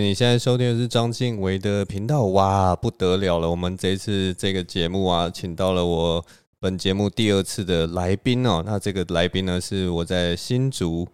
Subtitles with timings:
[0.00, 3.50] 你现在收听的是章晋唯的频道，哇，不得了了！
[3.50, 6.24] 我们这次这个节目啊，请到了我
[6.60, 8.62] 本节目第二次的来宾哦。
[8.64, 11.08] 那这个来宾呢，是我在新竹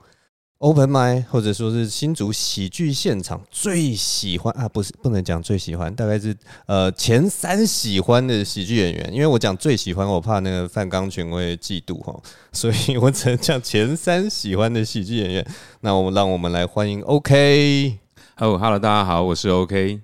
[0.58, 9.10] Open m y 或者说是新竹喜剧现场最喜欢啊，不是不能讲最喜欢，大概是呃前三喜欢的喜剧演员。
[9.12, 12.20] 因为我讲最喜欢，我怕那个范刚群会嫉妒哈，
[12.52, 15.46] 所以我只能讲前三喜欢的喜剧演员。
[15.80, 18.07] 那我们让我们来欢迎 OK。
[18.40, 20.00] Hello，Hello，大家好，我是 OK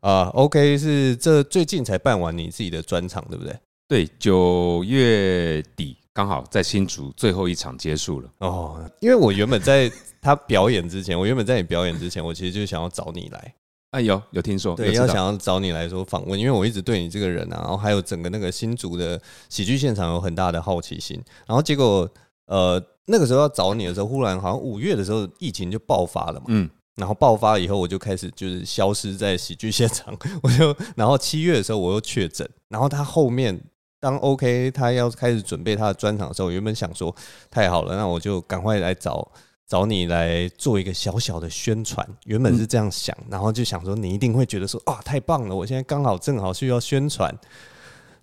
[0.00, 3.54] 啊、uh,，OK 是这最近才办完你自己的专场，对不对？
[3.86, 8.30] 对，九月底刚好在新竹最后一场结束了。
[8.38, 9.92] 哦、oh,，因为我原本在
[10.22, 13.54] 他表演之前，我原本在你表演之前，我其实就想要找你来。
[13.90, 19.20] 哎、啊，有有听说，对，要想要找你来说访问，因为我一直对你这个人啊，然后还有整个那个新竹的
[19.50, 21.22] 喜剧现场有很大的好奇心。
[21.46, 22.08] 然后结果，
[22.46, 26.46] 呃，那个时候要找你的时候，忽然好像五月的时候疫情就爆发了嘛。
[26.48, 26.70] 嗯。
[26.96, 30.16] 然后爆发以后，我就开始就是消失在喜剧现场。
[30.42, 32.48] 我就然后七月的时候我又确诊。
[32.68, 33.58] 然后他后面
[34.00, 37.14] 当 OK 他要开始准备他的专场的时候，我原本想说
[37.50, 39.30] 太好了，那我就赶快来找
[39.68, 42.06] 找你来做一个小小的宣传。
[42.24, 47.32] 原本是这样想，然后就想说你一定会觉得说啊太棒了，我现在刚好正好需要宣传。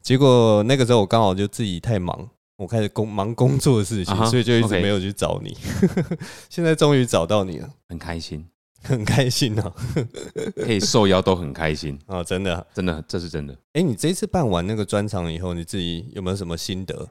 [0.01, 5.55] 结果那个时候我刚好就自己太忙，我开始工忙工作的事情，所以就一直没有去找你。
[6.49, 8.45] 现在终于找到你了，很开心。
[8.85, 9.73] 很开心哦，
[10.57, 13.57] 可以受邀都很开心 哦，真的，真的，这是真的。
[13.73, 17.09] 哎，你这一次办完那个专场以后，你自己有没有什么心得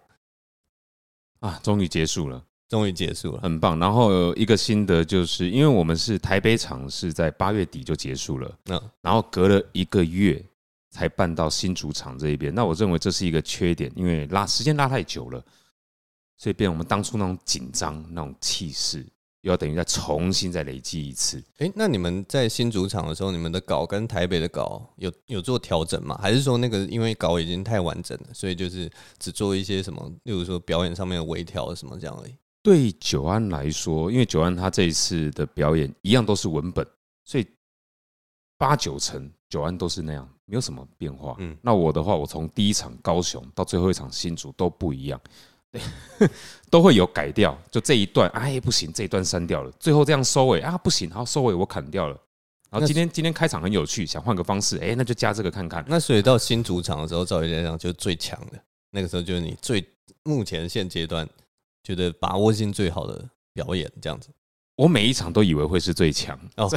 [1.40, 1.58] 啊？
[1.62, 3.78] 终于结束了，终于结束了，很棒。
[3.78, 10.44] 然后有一个心得就是，因为我们是台北场是在八月底就结束了，嗯，然后隔了一个月
[10.90, 12.54] 才办到新主场这一边。
[12.54, 15.42] 那我认为这是一个缺点，因为拉时间拉太久了，
[16.36, 19.04] 所以变我们当初那种紧张那种气势。
[19.42, 21.38] 又要等于再重新再累积一次。
[21.58, 26.18] 哎、欸，那你们在新主场的时候，你们的稿跟台北的稿有有做调整吗？
[26.22, 32.34] 还是说那个因为稿已经太完整了，所以就是只做一些什么，例如说表演上面的微调什么这样而已？
[32.62, 36.86] 对九安来说，因为九安他这一次的表演一样都是文本，
[37.24, 37.44] 所以
[38.56, 41.34] 八九成九安都是那样，没有什么变化。
[41.40, 45.20] 嗯，那我的话，我从第一场高雄到最后一场新竹都不一样。
[45.72, 46.28] 对，
[46.70, 49.72] 都会有改掉，就这一段，哎，不行，这一段删掉了。
[49.80, 52.16] 最后这样收尾啊，不行，好，收尾我砍掉了。
[52.70, 55.84] 然后今天今天开场很有趣，想换个方式，哎，那就加这个看看。
[55.88, 59.82] 那所以到新主场的时候，照理来讲就是最强的，那个时候就是你最
[60.24, 61.26] 目前现阶段
[61.82, 64.28] 觉得把握性最好的表演，这样子。
[64.76, 66.70] 我每一场都以为会是最强哦，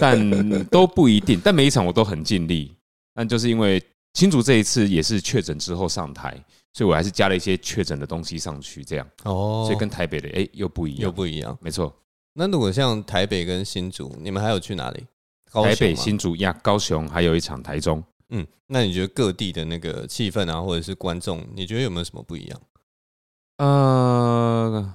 [0.00, 1.40] 但都不一定。
[1.42, 2.74] 但每一场我都很尽力，
[3.14, 3.82] 但就是因为
[4.14, 6.42] 新竹这一次也是确诊之后上台。
[6.72, 11.94] 所以我还是加了一些确诊的东西上去，这样哦，所以跟台北的哎又不一样，又不一样，没错。
[12.34, 15.06] 那如果像台北跟新竹，你们还有去哪里？
[15.52, 18.02] 台北、新竹呀，高雄还有一场台中。
[18.30, 22.60] 嗯，那你觉得各地的那个气氛啊，或者是观众，你觉得有没有什么不一样？
[23.58, 24.94] 呃，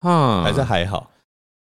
[0.00, 1.10] 哈，还是还好，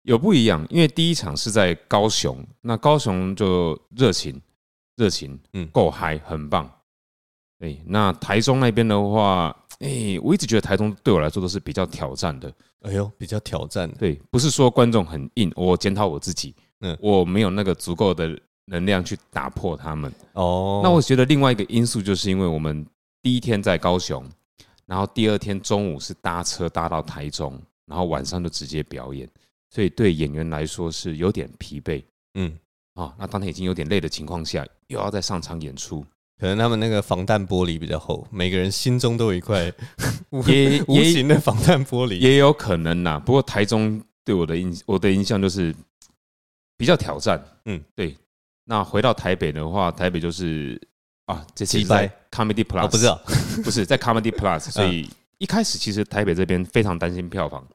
[0.02, 0.66] 有不一样。
[0.68, 4.38] 因为第一场是在高雄，那高雄就热情，
[4.96, 6.70] 热情，嗯，够嗨，很棒。
[7.60, 12.52] 哎，那台中那边的话，哎，我一直觉得台中对我来说都是比较挑战的。
[12.82, 13.90] 哎呦，比较挑战。
[13.98, 20.12] 对，不是说观众很硬，我检讨我自己，嗯，我没有那个足够的能量去打破他们。
[20.34, 22.86] 哦，那我觉得另外一个因素就是因为我们
[23.22, 24.24] 第一天在高雄，
[24.84, 29.28] 然后第二天中午是搭车搭到台中，然后晚上就直接表演，
[29.70, 32.04] 所以对演员来说是有点疲惫。
[32.34, 32.56] 嗯，
[32.94, 36.04] 啊，那当天已经有点累的情况下，又要再上场演出。
[36.38, 39.72] 可能他们那个防弹玻璃比较厚，每个人心中都有一块
[40.46, 43.18] 也 无形的防弹玻璃，也有可能呐。
[43.18, 45.74] 不过台中对我的印我的印象就是
[46.76, 48.14] 比较挑战，嗯，对。
[48.68, 50.78] 那回到台北的话，台北就是
[51.26, 53.18] 啊，这次在 Comedy Plus，我不知道，
[53.64, 55.08] 不是 在 Comedy Plus，所以
[55.38, 57.66] 一开始其实台北这边非常担心票房。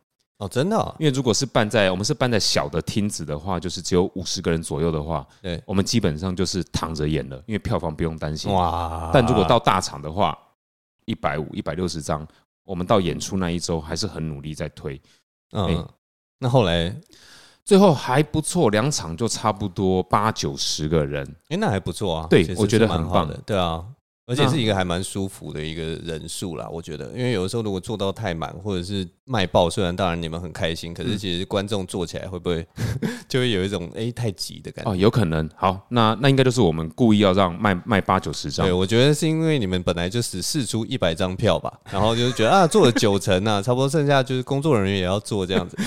[0.42, 8.52] 哦，真的、哦，因为如果是办在我们是办在小的厅子的话，就是只有五十个人左右的话，对，我们基本上就是躺着演了，因为票房不用担心。
[8.52, 9.12] 哇！
[9.14, 10.36] 但如果到大场的话，
[11.06, 12.28] 一百五、一百六十张，
[12.64, 15.00] 我们到演出那一周还是很努力在推。
[15.52, 15.88] 嗯，欸、
[16.40, 16.92] 那后来
[17.64, 21.24] 最后还不错，两场就差不多八九十个人。
[21.50, 22.26] 哎、欸，那还不错啊。
[22.28, 23.40] 对，我觉得很棒的。
[23.46, 23.86] 对啊。
[24.28, 32.66] 而且是一个还蛮舒服的一个人数啦，我觉得，因为有的时候如果做到太满或者是卖爆，虽然当然你们很开心，可是其实观众做起来会不会
[33.28, 34.92] 就会有一种哎太挤的感觉？
[34.92, 35.50] 哦，有可能。
[35.56, 38.66] 好，那那应该就是我们故意要让卖卖八九十张。
[38.66, 45.78] 对，我觉得是因为你们本来就只试出一百张票吧，然后就是觉得啊做了九成啊，差不多剩下就是工作人员也要做这样子。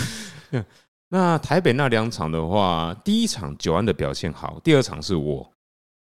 [1.09, 5.54] 那台北那两场的话，第一场九安的表现好，第二场是我。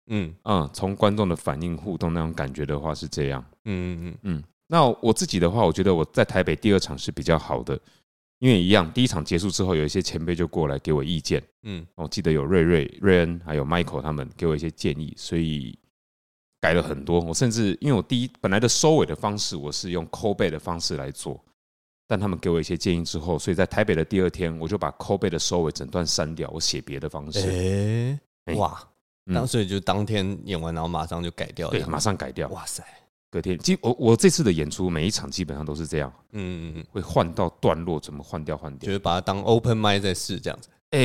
[0.08, 3.44] 嗯嗯，从观众的反应互动那种感觉的话是这样。
[3.64, 4.44] 嗯嗯嗯嗯。
[4.68, 7.78] 那我自己的话，我觉得我在台北第二场是比较好的，
[8.40, 11.42] 因为一样，第一场结束之后，有一些前辈就过来给我意见。
[11.62, 15.78] 嗯，我记得有瑞瑞、瑞恩还有 Michael 他们给我一些建议，所以
[16.60, 17.20] 改了很多。
[17.20, 21.40] 我甚至因为我第一本来的收尾的方式，我是用 call back 的方式来做，
[22.08, 28.18] 但他们给我一些建议之后，所以在台北的第二天，我就把 call back 的收尾整段删掉，我写别的方式。
[28.46, 28.76] 哎，哇！
[29.34, 32.48] 当时就当天演完，然后马上就改掉，对，马上改掉。
[32.48, 32.82] 哇塞，
[33.30, 40.68] 隔天，基我我这次的演出每一场基本上都是这样，嗯嗯嗯，会换到段落，怎么换掉换掉，就是把它当 open mic 在试这样子。
[40.90, 41.00] 哎，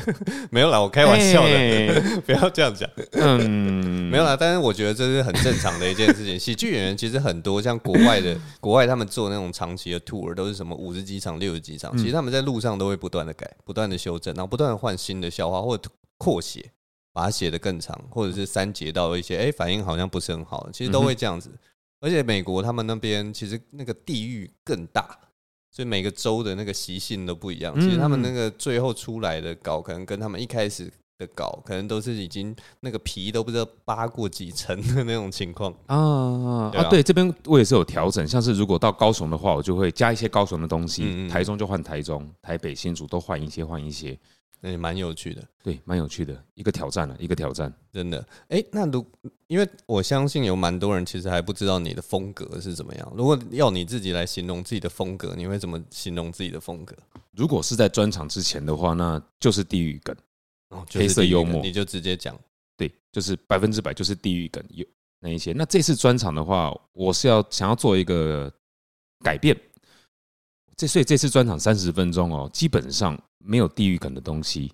[0.50, 2.88] 没有啦，我开玩笑的，不要这样讲。
[3.12, 6.40] 嗯，没有啦，但是我觉得这是很正常的一件事情。
[6.40, 16.70] 喜剧演员其实很多，像国外的，国外他们做那种长期的 tour，都是什么五十几场、六十几场，其实他们在路上都会不断的改，不断的修正，然后不断的换新的笑话或者扩写。
[17.16, 21.50] 把它写得更长，或者是删节到一些，哎、欸，反应好像不是很好，其实都会这样子。
[21.98, 25.18] 而且美国他们那边其实那个地域更大，
[25.70, 27.74] 所以每个州的那个习性都不一样。
[27.80, 36.84] 其实他们那个最后出来的稿，可能跟他们一开始的稿，可能都是已经那个皮都不知道扒过几层的那种情况啊啊！
[36.90, 44.18] 对，这边我也是有调整，像是如果到高雄的话，我就会加一些高雄的东西；台中就换台中，台北新竹都换一些换一些。
[44.60, 48.26] 那也蛮有趣的，对，蛮有趣的，一个挑战了，一个挑战，真的。
[48.48, 49.04] 哎，那如
[49.46, 53.12] 因为我相信有蛮多人其实还不知道你的风格是怎么样。
[53.16, 56.96] 如果要你自己来形容自己的风格，你会怎么形容自己的风格？
[57.32, 60.16] 如果是在专场之前的话，那就是地狱梗，
[60.70, 62.38] 哦，黑色幽默，你就直接讲，
[62.76, 64.84] 对，就是百分之百就是地狱梗有
[65.20, 65.52] 那一些。
[65.52, 68.52] 那这次专场的话，我是要想要做一个
[69.22, 69.56] 改变。
[70.76, 74.70] 这所以这次专场三十分钟哦，基本上没有地狱梗的东西。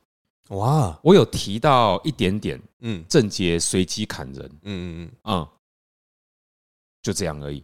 [0.49, 5.49] 哇，我有提到一点点，嗯，正杰随机砍人，嗯嗯嗯，嗯，
[7.01, 7.63] 就这样而已，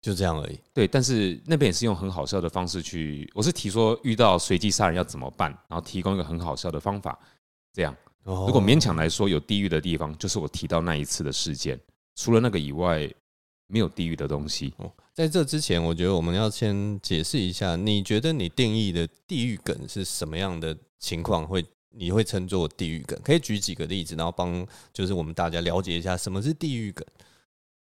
[0.00, 0.58] 就这样而已。
[0.72, 7.18] 对，但是那边也是用很好笑的方式去，我是提说遇到随机杀人要怎么办，然后提供一个很好笑的方法。
[7.72, 7.94] 这样，
[8.24, 11.78] 如果勉强来说有地狱的地方，就是我提到那一次的事件，
[12.14, 13.12] 除了那个以外。
[13.72, 14.92] 没有地狱的东西哦。
[15.20, 21.46] 在这之前，我觉得我们要先解释一下，你觉得你定义的地狱梗是什么样的情况？
[21.46, 23.20] 会你会称作地狱梗？
[23.22, 27.06] 可以举几个例子，然后帮就是我们大家了解一下什么是地狱梗？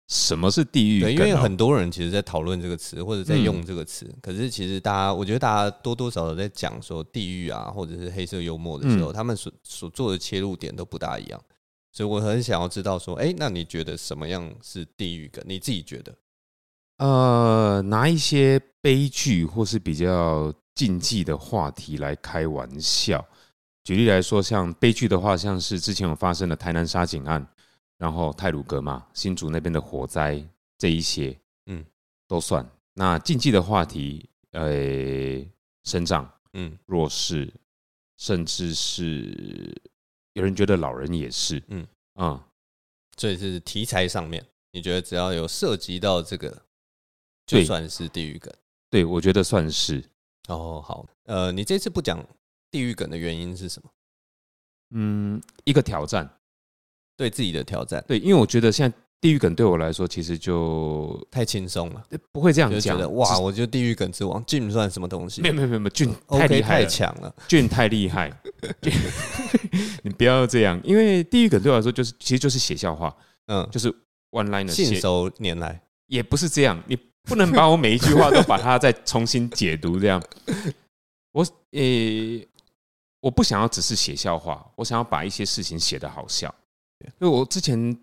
[0.10, 1.14] 什么是地狱梗？
[1.14, 11.42] 因为很多人其实，在讨论这个词或者在用这个词，可是其实大家，我觉得大家多多少少在讲说地狱啊，或者是黑色幽默的时候，他们所所做的切入点都不大一样。
[11.94, 15.42] 所以我很想要知道说，哎，那你觉得什么样是地狱梗？
[15.48, 16.14] 你自己觉得？
[17.00, 23.26] 呃，拿一些悲剧或是比较禁忌的话题来开玩笑。
[23.84, 27.46] 举例来说，像悲剧的话，像是之前有发生的台南杀警案，
[27.98, 30.42] 然后泰鲁格嘛，新竹那边的火灾
[30.78, 31.84] 这一些，嗯，
[32.28, 32.66] 都算。
[32.94, 34.70] 那禁忌的话题，呃，
[35.84, 37.52] 生长，嗯，弱势，
[38.18, 39.82] 甚至是。
[40.34, 42.46] 有人觉得老人也是，嗯啊，
[43.18, 46.62] 所以是题材上面，你觉得只要有涉及到这个，
[47.58, 48.54] 就算是地狱梗？
[48.90, 50.04] 对，我觉得算是。
[50.48, 52.24] 哦，好，呃，你这次不讲
[52.72, 53.90] 地狱梗的原因是什么？
[54.92, 56.30] 嗯，一个挑战，
[57.18, 58.04] 对自己的挑战。
[58.08, 58.98] 对，因为我觉得现在。
[59.22, 62.02] 地狱梗对我来说，其实就太轻松了，
[62.32, 63.10] 不会这样讲的。
[63.10, 65.42] 哇，我觉得地狱梗之王俊算什么东西？
[65.42, 68.32] 没有没有没有，俊太厉害，太强了，俊太厉害。
[70.04, 73.14] 你不要这样，因为地狱梗对我来说，就是其实就是写笑话，
[73.48, 73.92] 嗯，就是
[74.32, 76.82] one liner 信手拈来，也不是这样。
[76.88, 76.98] 你
[77.30, 80.22] 不能把我每一句话都把它再重新解读这样。
[81.32, 82.48] 我诶，
[83.22, 86.54] 我不想要只是写笑话，我想要把一些事情写得好笑。
[87.00, 87.98] 因为我之前。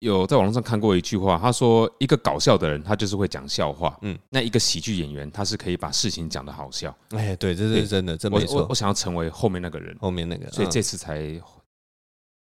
[0.00, 3.94] 有在网络上看过一句话，他说：“一个搞笑的人，他就是会讲笑话。
[4.00, 6.96] 嗯，那一个喜剧演员，他是可以把事情讲得好笑。
[7.10, 8.62] 哎，对，这是真的，这没错。
[8.62, 11.38] 我我想要成为后面那个人，后面那个，所以这次才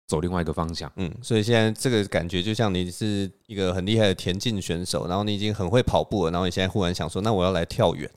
[0.08, 0.90] 走另外一个方向。
[0.96, 8.10] 嗯，所以现在这个感觉就像你是一个很厉害的田径选手，然后你已经很会跑步了，然后你现在忽然想说，那我要来跳远，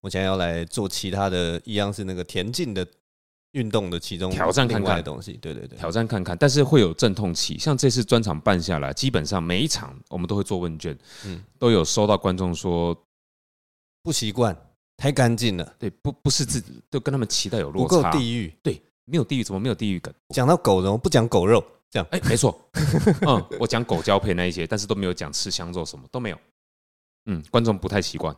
[0.00, 2.86] 我现在要来做其他的一样是那个田径的。”
[3.52, 7.58] 运动的其中挑战看看的东西，对对对，挑战看看，但是会有阵痛期。
[7.58, 12.96] 像这次专场办下来，基本上每一场我们都会做问卷，嗯，都有收到观众说
[14.04, 14.56] 不习惯，
[14.96, 18.80] 太干净了，对，不不是自己，都跟他们期待有落差，不够地狱，对，
[19.10, 20.12] 没有地狱，怎么没有地狱梗？
[20.34, 22.56] 讲到狗肉，不讲狗肉，这样，哎，没错，
[23.26, 26.38] 嗯，我讲狗交配那一些，但是都没有讲吃香肉什么都没有，
[27.26, 28.34] 嗯，观众不太习惯。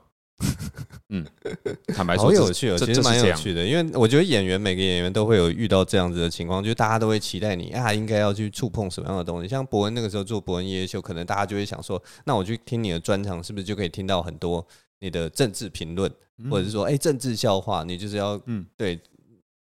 [1.10, 1.24] 嗯，
[1.94, 9.46] 坦白说，好有趣哦，这其实蛮有趣的，因为我觉得演员每个演员都会有遇到这样子的情况，就是大家都会期待你啊，应该要去触碰什么样的东西。
[9.46, 14.66] 像博恩那个时候做博恩夜夜秀，可能大家就会想说，那我去听你的专场，是不是就可以听到很多
[14.98, 16.10] 你的政治评论，
[16.50, 18.98] 或者是说，哎，政治笑话，你就是要嗯，对。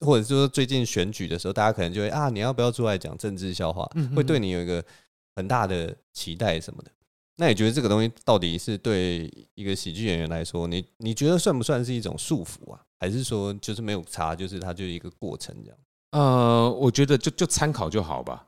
[0.06, 3.90] 或者说最近选举的时候，大家可能就会啊，你要不要出来讲政治笑话？
[4.16, 4.84] 会对你有一个
[5.36, 6.92] 很大的期待什么的。
[7.38, 12.80] 那你觉得这个东西到底是对一个喜剧演员来说，你你觉得算不算是一种束缚啊？
[13.00, 15.80] 还是说就是没有差，就是它就是一个过程这样？
[16.12, 18.46] 呃，我觉得就就参考就好吧。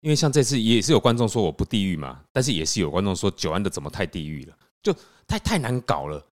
[0.00, 4.92] 因为像这次也是有观众说我不地狱嘛，但是也是有观众说九安的怎么太地狱了，就
[5.28, 6.24] 太太难搞了。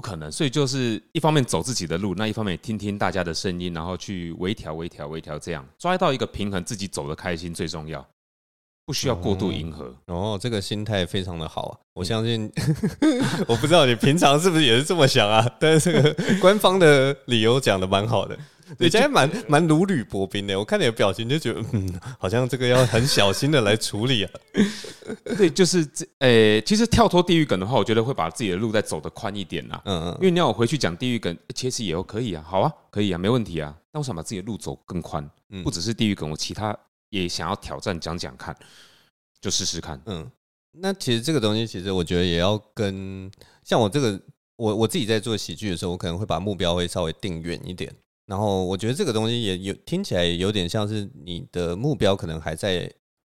[0.00, 8.02] 不可能，所以就是一方面走自己的路，那一方面听听大家的声音，然后去微调、微调、微调，这样抓到一个平衡，自己走得开心最重要，
[8.86, 9.94] 不需要过度迎合。
[10.06, 11.76] 哦，这个心态非常的好啊！
[11.92, 12.50] 我相信，
[13.46, 15.46] 我不知道你平常是不是也是这么想啊？
[15.60, 18.38] 但是这个官方的理由讲的蛮好的。
[18.78, 24.30] 你今天蛮蛮如履薄冰的，我看你的表情就觉得，嗯，好像这个要很小心的来处理啊。
[25.36, 29.80] 对，就是这，诶，其实跳脱地狱梗的话，我觉得会把自己的路再走得宽一点呐。
[29.84, 30.14] 嗯嗯。
[30.20, 33.76] 因为你要我回去讲地狱梗，其实也可以啊，好啊，可以啊，没问题啊。
[33.90, 35.28] 但我想把自己的路走更宽，
[35.64, 36.76] 不只是地狱梗，我其他
[37.08, 38.56] 也想要挑战讲讲看，
[39.40, 40.00] 就试试看。
[40.06, 40.30] 嗯，
[40.78, 43.28] 那其实这个东西，其实我觉得也要跟
[43.64, 44.20] 像我这个，
[44.56, 47.92] 我我自己在做喜剧的时候，我可能会把目标会稍微定远一点。
[48.30, 52.88] 然后我觉得这个东西也有听起来有点像是你的目标可能还在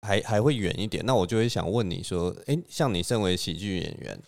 [0.02, 4.22] 还还会远一点，那我就会想问你说，诶，像你身为喜剧演员，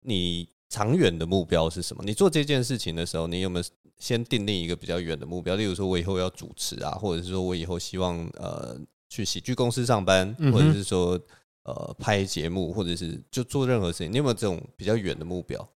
[0.00, 2.02] 你长远的目标是什么？
[2.06, 3.64] 你做这件事情的时候，你有没有
[3.98, 5.56] 先定立一个比较远的目标？
[5.56, 8.80] 例如说，我以后要主持啊，或者是说我以后希望呃
[9.10, 11.20] 去喜剧公司上班，或者是说
[11.64, 15.68] 呃拍节目，或者是就做任何事情，你有没有这种比较远的目标？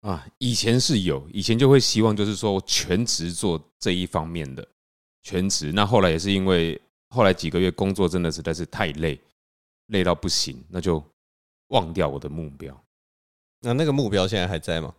[0.00, 4.66] 啊，以前是有，以前就会希望就是说全职做这一方面的
[5.22, 5.72] 全职。
[5.72, 9.20] 那后来也是因为后来几个月工作真的实在是太累，
[9.86, 11.02] 累到不行，那就
[11.68, 12.80] 忘掉我的目标。
[13.60, 14.94] 那那个目标现在还在吗？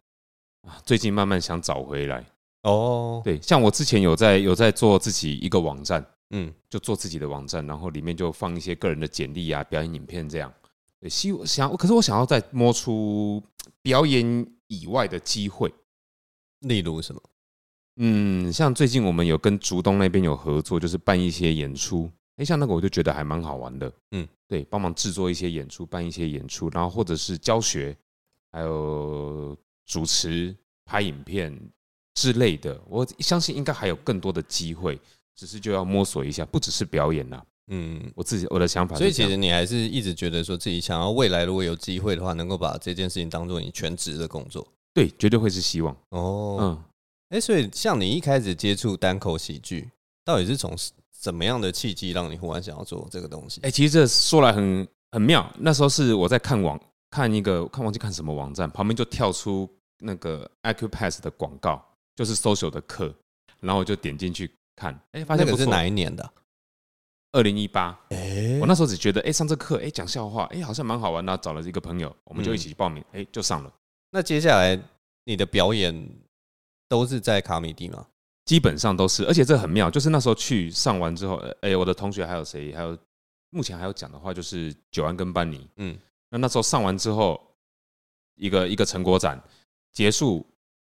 [0.67, 2.25] 啊，最近慢慢想找回来。
[2.63, 10.53] 哦，对，像我之前有在有在做自己一个网站，嗯，就做自己的网站，然后里面就放一些个人的简历啊、表演影片这样。
[10.99, 13.41] 对，希望想，可是我想要再摸出
[13.81, 15.71] 表演以外的机会，
[16.61, 17.21] 例如什么？
[17.97, 22.09] 嗯，像最近我们有跟竹东那边有合作，就是办一些演出。
[22.37, 23.91] 哎，像那个我就觉得还蛮好玩的。
[24.11, 27.93] 嗯，对，帮忙制作一些演出，办一些演出，然后或者是教学，
[28.53, 31.53] 还有主持、拍影片
[32.13, 32.81] 之类的。
[32.87, 34.97] 我相信应该还有更多的机会，
[35.35, 37.45] 只是就要摸索一下，不只是表演了。
[37.71, 46.57] 嗯，我自己我的想法，所以其实你还是一直觉得说自己想要未来如果有机会的话，能够把这件事情当做你全职的工作，对，绝对会是希望哦。
[46.59, 46.83] 嗯，
[47.29, 49.87] 哎，所以像你一开始接触单口喜剧，
[50.25, 50.75] 到底是从
[51.21, 53.61] 什么样的契机让你忽然想要做这个东西？
[53.61, 56.79] 哎，其实这说来很很妙，那时候是我在看网
[57.11, 61.79] 看一个看忘记看什么网站，旁边就跳出那个 Acupass 的广告，
[62.15, 63.13] 就是 social 的课，
[63.59, 66.27] 然后我就点进去看，哎，发现那个是哪一年的？
[67.31, 67.97] 二零一八，
[68.59, 71.23] 我那时候只觉得，哎、欸，上这课，哎、欸，讲笑话，哎、欸，好像蛮好玩。
[71.25, 73.71] 然后找了一个朋友，我们就一起报名，哎、就上了。
[74.11, 74.79] 那接下来
[75.25, 76.09] 你的表演
[76.87, 78.05] 都是在卡米蒂吗？
[78.45, 82.73] 基本上都是，而且这很妙，就是那时候去上完之后，哎、欸，我的同学还有谁？
[82.73, 82.97] 还有
[83.51, 85.69] 目前还有讲的话，就是九安跟班尼。
[85.75, 85.95] 嗯，
[86.29, 87.39] 那那时候上完之后，
[88.37, 89.39] 一个一个成果展
[89.93, 90.43] 结束，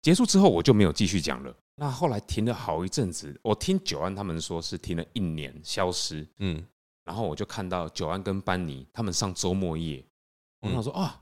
[0.01, 1.53] 结束之后我就没有继续讲了。
[1.75, 6.65] 那后来停了好一阵子，我听九安他们说是停了一年消失，嗯，
[7.05, 10.03] 然后我就看到九安跟班尼他们上周末夜，
[10.61, 11.21] 我想说啊，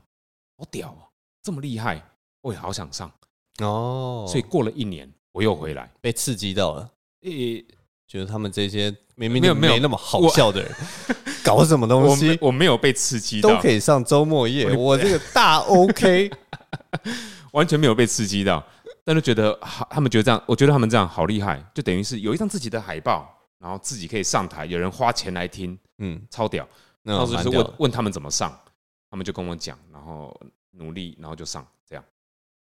[0.56, 1.04] 好屌啊，
[1.42, 2.02] 这么厉害，
[2.40, 3.10] 我也好想上。
[3.58, 6.90] 哦，所以过了一年我又回来，被刺激到了，
[7.22, 7.62] 诶，
[8.06, 10.72] 觉得他们这些明明没有没那么好笑的人，
[11.44, 12.38] 搞什么东西？
[12.40, 16.30] 我没有被刺激到，都可以上周末夜，我这个大 OK，
[17.56, 18.62] 完全没有被刺激到。
[19.02, 26.66] 但是觉得好，他们觉得这样，我觉得他们这样好厉害，就等于是有一张自己的海报，然后自己可以上台，有人花钱来听，嗯，超屌。
[27.02, 28.52] 然后就是问问他们怎么上，
[29.08, 30.36] 他们就跟我讲，然后
[30.72, 32.04] 努力，然后就上这样。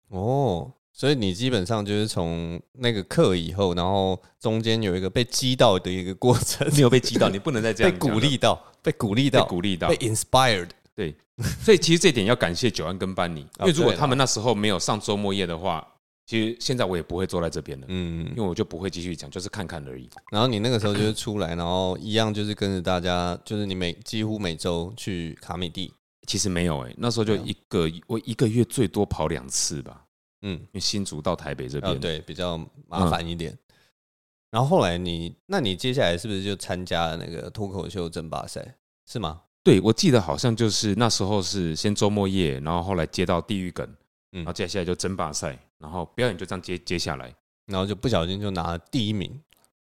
[0.09, 7.91] 哦，所以你基本上就是从那个课以后，然后中间有一个被击到的一个过程， 你有被击到，你不能再这样。
[7.93, 10.69] 被鼓励到，被鼓励到，鼓励到，被 inspired。
[10.95, 11.15] 对，
[11.63, 15.87] 所以其实这点要感谢九安跟班尼，因为如果他们那时候没有上周末夜的话。
[16.25, 20.09] 其实现在我也不会坐在这边了，嗯，因为我就不会继续讲，就是看看而已。
[20.31, 25.93] 然后你那个时候就是出来，然后一样就是跟着大家，就是你每几乎每周去卡米地。
[26.25, 30.05] 其实没有诶，那时候就一个我一个月最多跑两次吧。
[30.43, 32.57] 嗯，因为新竹到台北这边、哦，对，比较
[32.87, 33.51] 麻烦一点。
[33.51, 33.59] 嗯、
[34.51, 38.65] 然后后来你，那你接下来是不是就参加了那个脱口秀争霸赛？
[39.05, 39.41] 是吗？
[39.63, 43.87] 对，我记得好像就是那时候是先周末夜，然后后来接到地狱梗，
[44.33, 47.33] 嗯，然后接下来就争霸赛，然后表演就这样接接下来，
[47.67, 49.31] 然后就不小心就拿了第一名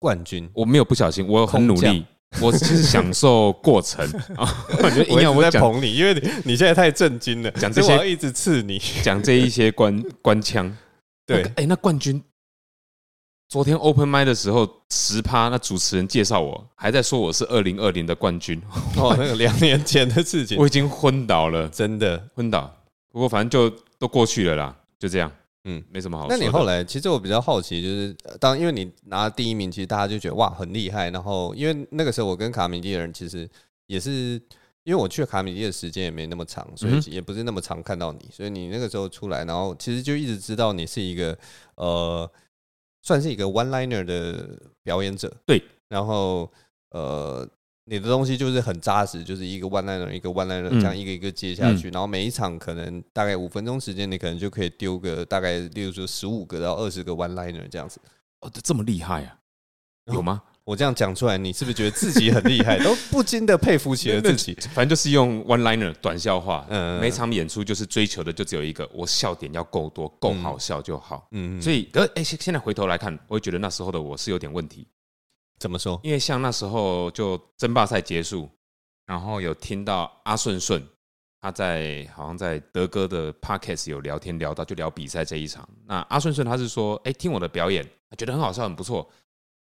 [0.00, 0.50] 冠军。
[0.52, 2.04] 我没有不小心，我很努力，
[2.42, 4.04] 我其实享受过程
[4.37, 4.66] 啊。
[4.82, 10.76] 我觉得硬要我在捧你，因为你你现在太震惊了，讲这些我要一直刺你，讲这一些官官腔。
[11.25, 12.20] 对，哎，那冠军。
[13.48, 18.60] 昨天 open mic 的时候，十趴那主持人介绍我，还在说我是二零二零的冠军。
[18.98, 22.70] 哦， 那个两年前的事情，我已经昏倒了，真的昏倒。
[23.10, 25.32] 不过反正就都过去了啦，就这样。
[25.64, 26.36] 嗯，没什么好说。
[26.36, 31.08] 那你后来，其实我比较好奇，就是当因为你拿了第一名，其实大家就觉得哇很厉害。
[31.08, 33.48] 然后因为那个时候我跟卡米蒂的人其实
[33.86, 34.32] 也是，
[34.84, 38.28] 因为我去卡米蒂的时间也没那么长，所以也不是那么常看到你。
[38.30, 41.34] 所以你那个时候出来，然后其实就一直知道你是一个
[41.76, 42.30] 呃。
[43.08, 44.50] 算是一个 one liner 的
[44.82, 45.62] 表演者，对。
[45.88, 46.52] 然后，
[46.90, 47.48] 呃，
[47.86, 51.88] 你的东西就是很扎实，就是一个 one liner，一个 one liner 这样一个一个接下去。
[51.88, 57.98] 嗯、然后每一场可能大概五分钟时间，你可能就可以丢个大概，例如说十五个到二十个 one liner 这样子。
[58.42, 59.38] 哦，这么厉害啊？
[60.12, 60.42] 有吗？
[60.68, 62.78] 我这样讲出来，你是不是觉得自己很厉害？
[62.84, 64.52] 都不禁的佩服起了自己。
[64.75, 71.26] 反正就是用 one liner 短笑话，嗯，每场演出就是追求的就只有一个，我笑点要够多，够好笑就好。
[71.30, 74.87] 嗯，所以，呃，哎，现在回头来看，我会觉得那时候的我是有点问题。
[75.58, 75.98] 怎么说？
[76.02, 78.46] 因为像那时候就争霸赛结束，
[79.06, 80.87] 然后有听到阿顺顺
[81.40, 85.66] 他在好像在德哥的 podcast 有聊天聊到，就聊比赛这一场。
[85.87, 89.11] 那阿顺顺他是说，哎，听我的表演，他觉得很好笑，很不错。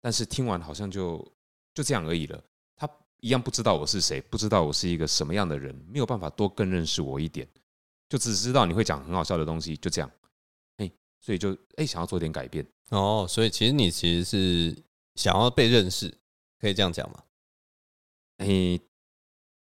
[0.01, 1.17] 但是听完好像就
[1.75, 2.43] 就这样而已了，
[2.77, 2.89] 他
[3.21, 7.47] 一样不知道我是谁，不知道我是一个什么样的人，没有办法多更认识我一点，
[8.09, 10.11] 就只知道你会讲很好笑的东西，就这样，
[10.79, 14.83] 哎，所以就哎想要做点改变哦，所以其实你其实是
[15.15, 16.13] 想要被认识，
[16.61, 17.23] 可以这样讲吗？
[18.39, 18.81] 哎，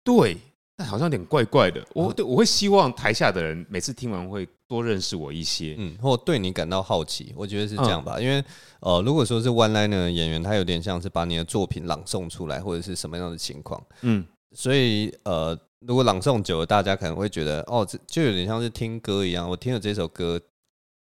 [0.04, 0.38] 对。
[0.78, 8.20] 但好像有点怪怪的，我对我会希望台下的人每次听完会多认识我一些，嗯，或对你感到好奇，我觉得是这样吧。
[8.20, 8.44] 因为
[8.80, 19.50] 呃，如果说是 one liner 的演员，他有点像是把你的作品朗诵出来，或者是什么样的情况，嗯，所以呃，如果朗诵久了，大家可能会觉得哦，这就有点像是听歌一样。
[19.50, 20.42] 我听了这首歌，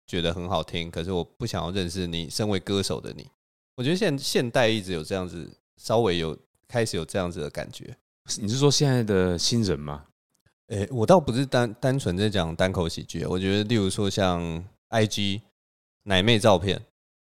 [0.07, 3.27] 觉得很好听，可是我不想要认识你，身为歌手的你。
[3.77, 6.37] 我觉得现现代一直有这样子，稍微有
[6.69, 7.97] 开始有这样子的感觉。
[8.41, 10.05] 你是说现在的新人吗？
[10.69, 13.25] 诶、欸，我倒不是单单纯在讲单口喜剧。
[13.27, 15.43] 我觉得，例如说像 IG
[16.05, 16.81] 奶妹照片，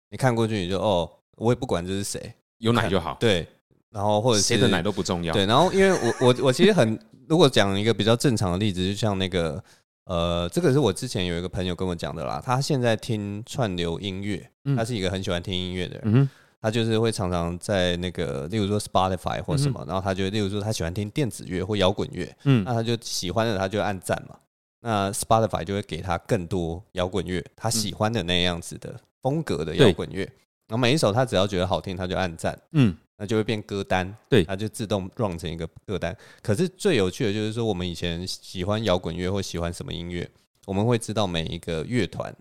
[0.09, 3.15] 你看过去你就哦，我也不管这是谁，有奶就好。
[3.19, 3.47] 对，
[3.91, 5.33] 然后或者谁的奶都不重要。
[5.33, 9.63] 对，然后因为我我我其实很，如果讲一个比较正常的例子，就像那个
[10.05, 12.41] 呃，这个是我之前有一个朋友跟我讲的啦。
[12.43, 16.03] 他现在听串流音乐，他是一个很喜欢听音乐的人。
[16.05, 24.35] 嗯他就是会常常在那个，例如说 Spotify 或什么，然后他就例如说他喜欢听电子乐或摇滚乐，嗯，那他就喜欢的他就按赞嘛，
[24.81, 30.23] 那 Spotify 就会给他更多摇滚乐他喜欢的那样子的风格的摇滚乐，
[30.67, 36.15] 然后每一首他只要觉得好听他就按赞，嗯，那就会变歌单，对，他就自动 run 成一个歌单。
[36.41, 40.27] 可是最有趣的就是说，我们以前喜欢摇滚乐或喜欢什么音乐，
[40.65, 42.35] 我们会知道每一个乐团。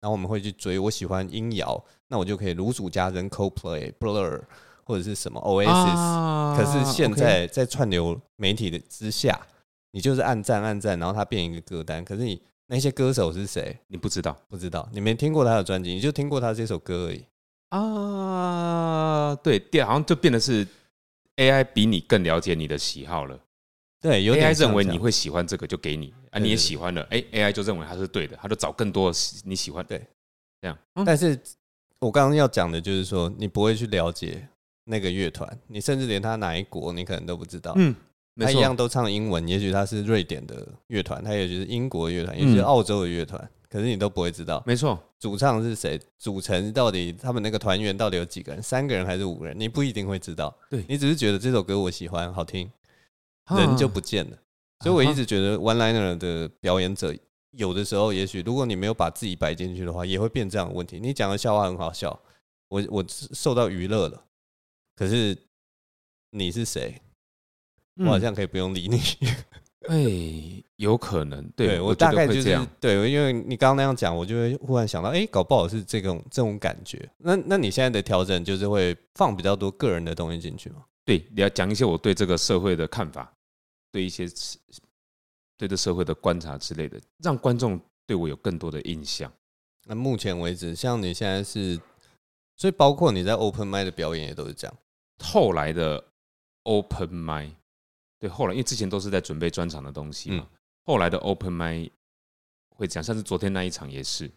[0.00, 4.40] 然后我们会去追，我喜欢音摇，那我就可以卤煮家人 Coldplay、Blur
[4.84, 5.68] 或者是什么 Oasis。
[5.68, 9.40] 啊、可是现在在串流媒体的之下，
[9.90, 12.04] 你就是按赞按赞，然后它变一个歌单。
[12.04, 13.78] 可是你那些歌手是谁？
[13.88, 17.24] 你不知道，不知道，你没听过他的专辑，你就听过他这首歌而已。
[17.70, 20.66] 啊，对，对，好像就变得是
[21.36, 23.38] AI 比你更了解你的喜好了。
[24.00, 29.12] 对，有点，AI 认为你会喜欢这个，就给你啊，你也喜欢了，哎，AI 就认为它是对的，他就找更多
[29.44, 30.06] 你喜欢，对，
[30.60, 30.78] 这样。
[31.06, 31.38] 但是
[31.98, 34.46] 我刚刚要讲的就是说，你不会去了解
[34.84, 37.72] 那个乐团，你甚至连他哪一国你可能都不知道。
[37.76, 37.94] 嗯，
[38.36, 44.62] 他一样都唱英文，也许他是瑞典的乐团，他也许是英国乐团，也许是澳洲的乐团，可是你都不会知道。
[44.66, 50.56] 没错，主唱是谁，组成到底他们那个团员到底有几个人，三个人还是五个人，你不一定会知道。
[50.70, 52.70] 对，你只是觉得这首歌我喜欢，好听。
[53.56, 54.36] 人就不见了，
[54.80, 57.14] 所以我一直觉得 one liner 的表演者
[57.52, 61.00] 有的时候，也许如果你没有把自己摆进去的话，也会变这样的问题。
[61.00, 62.18] 你讲的笑话很好笑，
[62.68, 64.24] 我我受到娱乐了，
[64.94, 65.36] 可是
[66.30, 67.00] 你是谁？
[67.96, 69.00] 我好像可以不用理你。
[69.88, 77.08] 哎，有可能，对我大概就是对，因为你刚刚那样讲，我就会忽然想到，哎，搞不好是这种这种感觉。
[77.16, 80.84] 那那你现在的调整就是会放比较多个人的东西进去吗？
[81.04, 83.32] 对，你要讲一些我对这个社会的看法。
[83.98, 84.28] 对一些
[85.56, 89.32] 对这社会的观察之类的，让观众对我有更多的印象。
[89.86, 91.76] 那目前为止，像你现在是，
[92.54, 94.76] 所以包括你在 Open Mic 的表演也都是这样。
[95.18, 96.04] 后来的
[96.62, 97.50] Open Mic，
[98.20, 101.90] 对，后来因为之前都是在准备专场的东西嘛，嗯、后来的 Open Mic
[102.76, 104.30] 会讲，像是昨天那一场也是，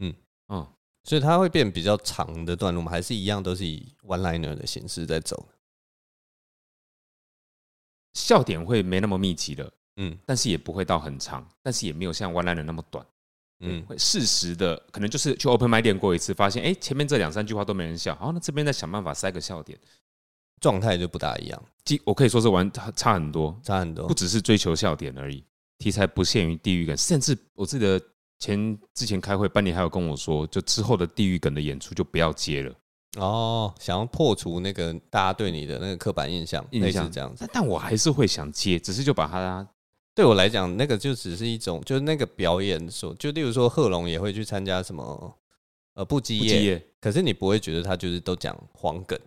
[0.00, 0.14] 嗯
[0.48, 0.66] 嗯，
[1.04, 2.90] 所以它会变比较长的段落吗？
[2.90, 5.48] 还是一样都是以 One Liner 的形式在走？
[8.16, 13.06] 笑点会没那么密集的，嗯，但是也不会到很长，但是也没有像 One Liner 那么短。
[13.60, 19.78] 嗯，会适时的，可能就是去 open mic 练过一次，发现哎、欸，前面这两三句话都没人笑，好，那这边再想办法塞个笑点，
[20.60, 21.62] 状态就不大一样。
[21.82, 25.42] 即我可以说是玩差很多，差很多，不只是追求笑点而已，
[25.78, 27.98] 题材不限于地狱梗，甚至我记得
[28.38, 32.74] 前之前开会，班尼还有跟我说，就之后的地狱梗的演出就不要接了。
[33.16, 37.10] 哦，想要破除那个大家对你的那个刻板印象，印象。
[37.10, 39.66] 这样子，但我还是会想接，只是就把它。
[40.14, 45.38] 对我来讲，那个就只是一种，就是那个表演所，就例如说贺龙也会去参加什么
[45.94, 49.18] 呃不羁夜，可是你不会觉得他就是都讲黄梗，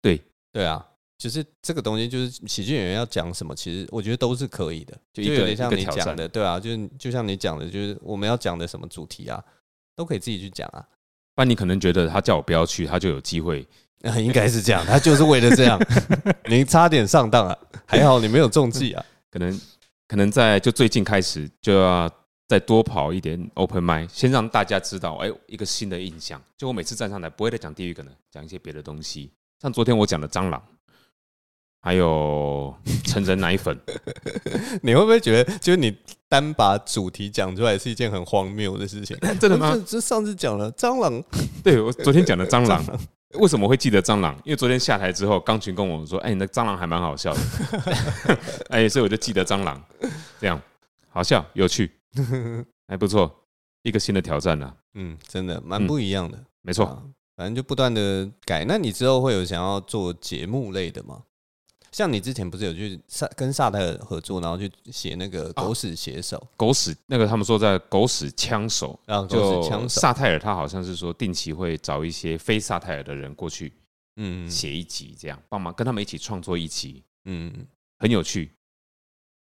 [0.00, 0.22] 对。
[0.52, 0.82] 对啊，
[1.18, 9.44] 就是这个东西就是喜剧演员要讲什么，其实我觉得都是可以的，就有点像你讲的，对啊，就是就像你讲的，就是我们要讲的什么主题啊，
[9.94, 10.88] 都可以自己去讲啊。
[11.36, 13.64] 不然你可能觉得他叫我不要去，他就有机会，
[14.18, 15.78] 应该是这样，他就是为了这样，
[16.50, 19.56] 你差点上当啊，还好你没有中计啊，可能。
[20.08, 22.08] 可能在就最近开始就要
[22.46, 26.40] 再多跑一点 open mic，先让大家知道，哎，一个新的印象。
[26.56, 29.32] 就我每次站上来，不会再讲地狱梗了，讲一些别的东西。
[29.60, 30.62] 像昨天我讲的蟑螂，
[31.82, 32.72] 还有
[33.04, 33.76] 成人奶粉，
[34.80, 35.92] 你会不会觉得，就是你
[36.28, 39.16] 单把主题讲出来是一件很荒谬的事情？
[39.40, 39.76] 真的吗？
[39.86, 41.22] 这上次讲了蟑螂，
[41.62, 42.84] 对，我昨天讲的 蟑螂。
[43.34, 44.34] 为什么会记得蟑螂？
[44.44, 47.40] 因为昨天下台之后，钢琴跟我说：“哎，你的蟑螂还蛮好笑的。”
[48.70, 49.82] 哎，所以我就记得蟑螂，
[50.40, 50.58] 这样
[51.10, 51.90] 好笑有趣，
[52.88, 53.30] 还不错，
[53.82, 54.72] 一个新的挑战呢。
[54.94, 56.86] 嗯，真的蛮不一样的，没错，
[57.36, 58.64] 反正就不断的改。
[58.64, 61.22] 那你之后会有想要做节目类的吗？
[61.96, 73.72] 像你之前不是有去萨跟萨泰尔合作，然后去写那个狗屎写手，哦、狗屎那个他们说在狗屎枪手，然后就萨泰尔他好像是说定期会找一些非萨泰尔的人过去，
[74.16, 77.66] 嗯，写一集这样帮忙跟他们一起创作一集，嗯，
[77.98, 78.52] 很有趣，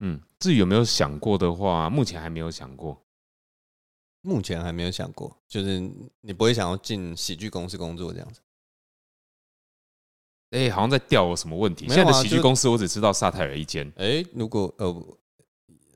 [0.01, 3.01] 嗯，至于有没有想过的话，目前还没有想过，
[4.21, 5.79] 目前还没有想过，就是
[6.21, 8.39] 你不会想要进喜剧公司工作这样子。
[10.51, 11.85] 哎、欸，好像在吊我什么问题？
[11.85, 13.85] 啊、现在的喜剧公司我只知道萨泰尔一间。
[13.97, 15.03] 哎、欸，如果呃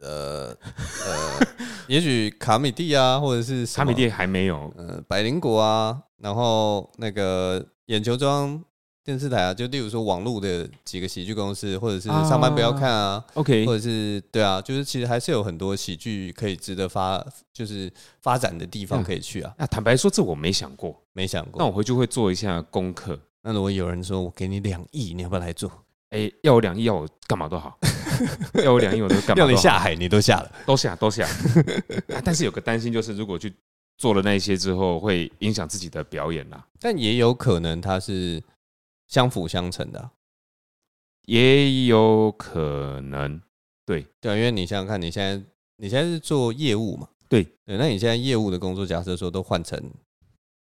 [0.01, 0.57] 呃
[1.05, 1.39] 呃，
[1.87, 4.73] 也许卡米蒂啊，或者是卡米蒂还没有。
[4.75, 8.61] 呃，百灵果啊，然后那个眼球装
[9.03, 19.53] 电视台啊，就例如说网络的几个喜剧公司，或者是上班不要看啊，OK，或者是对啊，就是其实还是有很多喜剧可以值得发，就是发展的地方可以去啊。
[19.57, 21.59] 那、坦白说，这我没想过，没想过。
[21.59, 23.19] 那我回去会做一下功课。
[23.41, 25.69] 那如果有人说我给你两亿，你要不要来做？
[26.09, 27.77] 哎、欸，要我两亿，要我干嘛都好。
[28.63, 29.35] 要我两亿，我都干嘛？
[29.39, 31.27] 要你下海，你都下了，都下，都下。
[32.25, 33.53] 但是有个担心，就是如果去
[33.97, 36.65] 做了那些之后，会影响自己的表演啦。
[36.79, 38.41] 但也有可能它是
[39.07, 40.09] 相辅相成的，
[41.27, 43.39] 也有可能。
[43.85, 45.45] 对对，因为你想想看，你现在
[45.77, 47.07] 你现在是做业务嘛？
[47.29, 49.79] 对对，那你现在业务的工作，假设说都换成。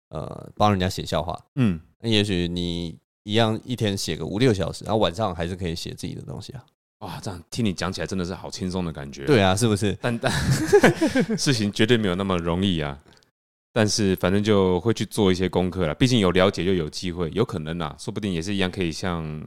[0.10, 6.64] 呃，帮人家写笑话，嗯，那也许你一样一天写个五六小时，然后晚上还是可以写自己的东西啊。
[7.00, 9.26] 哇，这样听你讲起来真的是好轻松的感觉。
[9.26, 9.98] 对啊，是不是？
[10.02, 10.32] 但 但
[11.38, 12.98] 事情绝对没有那么容易啊。
[13.74, 19.44] 但是反正就会去做一些功课了，毕竟有了解就有机会，有可能啊，说不定也是一样可以像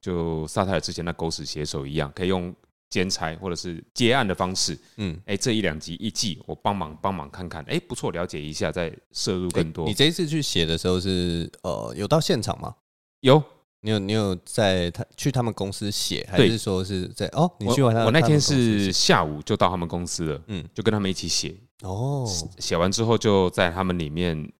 [0.00, 2.54] 就萨泰尔之前那狗屎写手一样，可以用。
[2.90, 9.86] 兼差或者是接案的方式，嗯，哎，这一两集一季，我帮忙帮忙看看，哎，不错，了解一下，再摄入更多。
[9.86, 12.74] 你这一次去写的时候是呃，有到现场吗？
[13.20, 13.42] 有，
[13.80, 17.50] 你有你有在他去他们公司写，还是说是在哦？
[17.58, 21.54] 你去完他，我那天是下午就到他们公司了，嗯，就跟他们一起写。
[21.82, 22.26] 哦，
[22.58, 24.50] 写完之后就在他们里面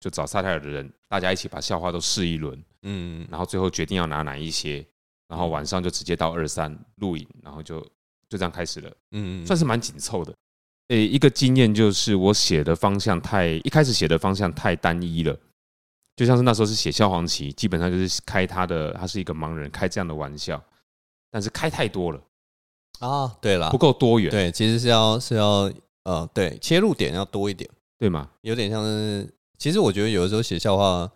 [0.00, 4.84] 就找萨泰尔的人，大家一起把笑话都试一轮，嗯，然后最后决定要拿哪一些。
[5.28, 7.80] 然后晚上就直接到二三录影，然后就
[8.28, 8.92] 就这样开始了。
[9.10, 10.32] 嗯，算是蛮紧凑的。
[10.88, 15.36] 诶，一个经验就是我写的方向太一开始写的方向太单一了，
[16.14, 20.62] 就像是那时候是写萧煌奇，基本上就是开他的，他是一个盲人，开这样的玩笑，
[21.30, 22.22] 但是开太多了
[23.00, 23.36] 啊。
[23.40, 24.30] 对了，不够多元。
[24.30, 25.72] 对，其实是要是要
[26.04, 28.30] 呃，对，切入点要多一点，对吗？
[28.42, 31.10] 有点像是，其实我觉得有的时候写笑话。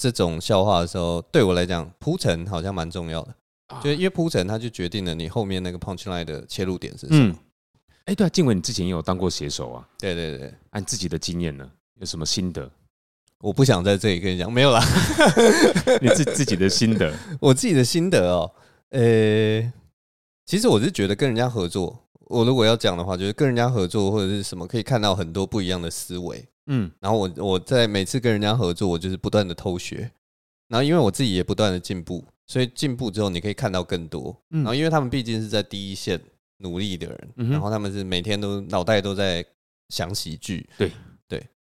[0.00, 3.34] 这种笑话的时候，对我来讲铺陈好像蛮重要的，
[3.82, 7.34] 就因为铺陈，它就决定了你后面那个 punchline 的切入点是什么。
[8.04, 9.86] 哎、嗯，对啊，静文，你之前也有当过写手啊？
[9.98, 11.68] 对对对，按自己的经验呢，
[12.00, 12.70] 有什么心得？
[13.40, 14.80] 我不想在这里跟你讲，没有啦。
[16.00, 18.50] 你自自己的心得， 我自己的心得哦。
[18.90, 19.72] 呃、欸，
[20.46, 26.46] 其实我是觉得跟人家合作，我如果要讲的话，就是跟人家合作或者是什么，可以看到很多不一样的思维。
[26.66, 30.10] 嗯，然后我我在每次跟人家合作，我就是不断的偷学，
[30.68, 34.36] 然后因为我自己也不断的进步，所以进步之后你可以看到更多。
[34.50, 36.20] 嗯然后因为他们毕竟是在第一线
[36.58, 39.44] 努力的人，然后他们是每天都脑袋都在
[39.88, 40.68] 想喜剧。
[40.76, 40.92] 对。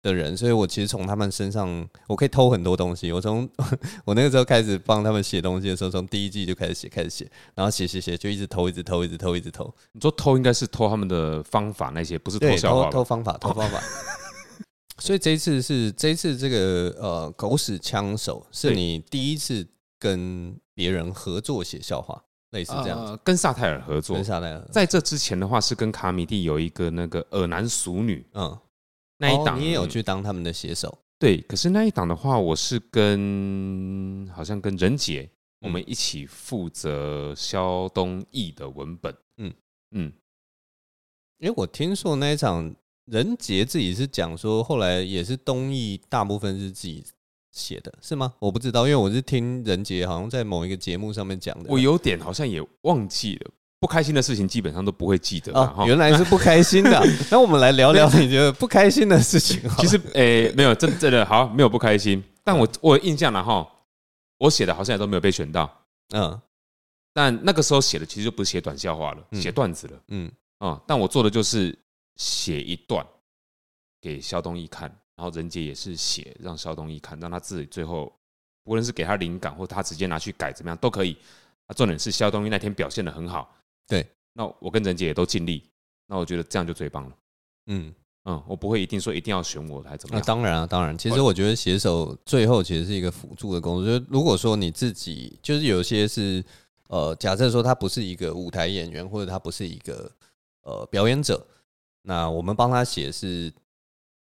[0.03, 3.13] 的人，所以我其实从他们身上，我可以偷很多东西。
[3.13, 3.49] 我从
[4.05, 9.73] 我那个时候开始帮他们写东西的时候，从第一季就开始写，开始写，然后写写写，就一直偷，一直偷，一直偷，一直偷。
[9.93, 12.87] 你说偷应该是偷他们的方法那些，不是偷笑话。
[12.87, 13.81] 偷偷方法，偷方法。
[14.99, 19.65] 所以这一次是这一次这个呃狗屎枪手是你第一次
[20.01, 24.69] 跟别人合作写笑话，类似这样跟萨泰尔合作，跟萨泰尔。
[24.73, 28.59] 在这之前的话是跟卡米蒂有一个那个耳男熟女，嗯。
[29.23, 31.41] 那一档你也有去当他们的写手，对。
[31.43, 35.31] 可是那一档的话，我是跟好像跟任杰，
[35.61, 39.15] 我们一起负责肖东义的文本。
[39.37, 39.55] 嗯
[39.93, 40.13] 嗯，
[41.39, 47.05] 因为我听说那一场任杰自己是讲说，后来也是东义大部分是自己
[47.53, 48.35] 写的，是吗？
[48.41, 53.51] 我不知道，因为我是听任杰好像在某一个节目上面讲的，我有点好像也忘记了。
[53.83, 57.05] 不开心的事情基本上都不会记得啊，原来是不开心的。
[57.33, 59.61] 那我们来聊聊你觉得不开心的事情。
[59.79, 62.23] 其实，诶，没有，真真的好，没有不开心。
[62.45, 63.69] 但我我有印象了哈，
[64.39, 65.69] 我写的好像也都没有被选到。
[66.15, 66.41] 嗯，
[67.13, 70.01] 但那个时候写的其实就不是写短笑话了，写段子了。
[70.11, 71.77] 嗯啊，但我做的就是
[72.15, 73.05] 写一段
[74.01, 74.83] 给肖东义看，
[75.17, 78.17] 然后任杰也是写让肖东义看，让他自己最后
[78.63, 81.17] 无论是给他灵感，或他直接拿去改，怎么样都可以。
[81.67, 83.53] 啊，重点是肖东义那天表现的很好。
[83.87, 85.63] 对，那我跟任杰也都尽力，
[86.07, 87.17] 那我觉得这样就最棒了。
[87.67, 90.21] 嗯嗯，我不会一定说一定要选我还怎么样？
[90.21, 90.97] 那当然啊，当然。
[90.97, 93.87] 其实我觉得写手最后其实是一个辅助的工作。
[93.87, 96.45] 就是如果说你自己就是有些是
[96.89, 100.11] 呃，假设说他不是一个舞台演员，或者他不是一个
[100.63, 101.47] 呃表演者，
[102.03, 103.53] 那我们帮他写是。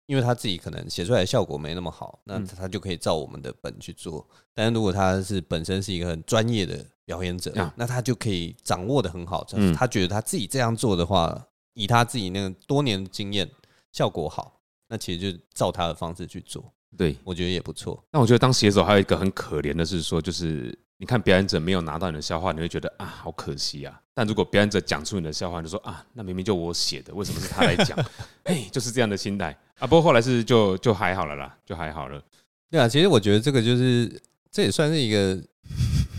[0.05, 4.27] 因为他自己可能写出来的效果没那么好，那他就可以照我们的本去做。
[4.53, 9.43] 但是如果他是本身是一个很专业的表演者，那他就可以掌握的很好。
[9.45, 13.49] 就是他觉得他自己这样做的话，以他自己那个多年的经验，
[13.91, 16.63] 效果好，那其实就照他的方式去做。
[16.97, 18.03] 对，我觉得也不错。
[18.11, 20.77] 那我觉得当写手还有一个很可怜的是说，就是。
[20.97, 23.99] 你看表演者没有拿到你的笑话，你会觉得啊，好可惜啊。
[24.13, 27.97] 但如果表演者讲出你的笑话，你就说啊，那明明就我写的，为什么是他来讲？
[28.43, 29.87] 哎，就是这样的心态啊。
[29.87, 32.21] 不过后来是就就还好了啦，就还好了。
[32.69, 35.41] 对啊，其实我觉得这个就是这也算是一个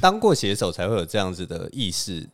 [0.00, 2.28] 当过写手才会有这样子的意识。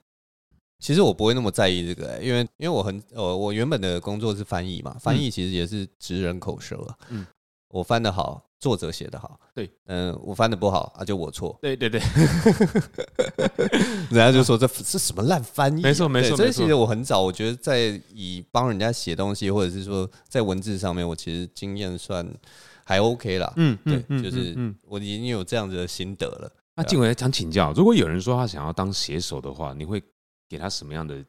[0.78, 6.96] 其实我不会那么在意这个、欸，因为因为我很呃，我原本的工作是翻译嘛，翻译其实也是直人口舌啊。
[7.10, 7.26] 嗯，
[7.70, 8.46] 我翻的好。
[8.60, 11.98] 作者写的好，对，嗯，我翻的不好啊，就我错，对对对，
[14.12, 16.36] 人家就说这是什么烂翻译，没错没错。
[16.36, 22.30] 所以其实我很早，我觉得在以帮人家写东西，或者是说在文字上面，我其实经验算
[22.84, 23.50] 还 OK 啦。
[23.56, 24.54] 嗯，对，就是
[24.86, 26.52] 我已经有这样子的心得了。
[26.76, 30.02] 那静伟想请教，如果有人说他想要当写手的话，你会
[30.46, 31.24] 给他什么样的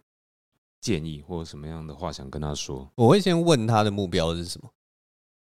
[0.81, 2.91] 建议，或者什么样的话想跟他说？
[2.95, 4.69] 我会先问他的目标是什么。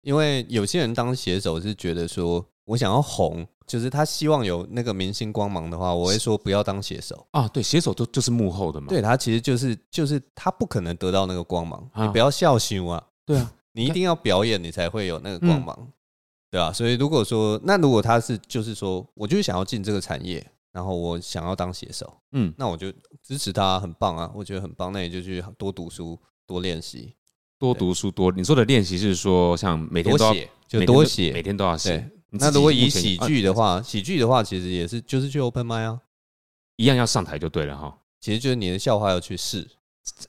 [0.02, 7.48] 因为有些人当写手是觉得说，我想要红，就是他希望有那个明星光芒的话，我会说不要当写手啊。
[7.48, 8.88] 对，写手都就是幕后的嘛。
[8.88, 13.02] 对，他其实就是就是他不可能得到那个光芒，你不要笑羞啊。
[13.24, 15.92] 对啊，你一定要表演，你才会有那个光芒，
[16.50, 16.72] 对啊。
[16.72, 24.92] 所以如果说，那如果他是就是说，我就是想要进这个产业，然后我想要当写手，嗯，那我就支持他，很棒啊，我觉得很棒。
[24.92, 27.14] 那你就去多读书，多练习。
[27.62, 32.10] 多读书多，你说的练习是说像每天都要写，就多写，每天都要写。
[32.30, 36.00] 那如果以喜剧的话，喜剧的话其实也是就是去 open mic 啊，
[36.74, 37.96] 一样要上台就对了哈。
[38.20, 39.70] 其实就是你的笑话要去试，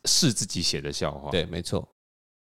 [0.05, 1.31] 试自己写的笑话。
[1.31, 1.89] 对，没错。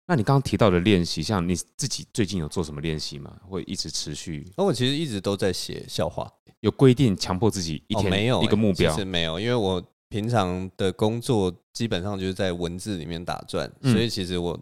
[0.08, 3.32] 那你刚刚提到的练习，像你自己最近有做什么练习吗？
[3.48, 4.50] 会一直持续？
[4.56, 8.92] 那我其实一直都在写笑话，有规定强迫自己一天没有一个目标？
[8.96, 14.58] 是没有，因为我平常的工作基本上就是在文字里面打转，所以其实我。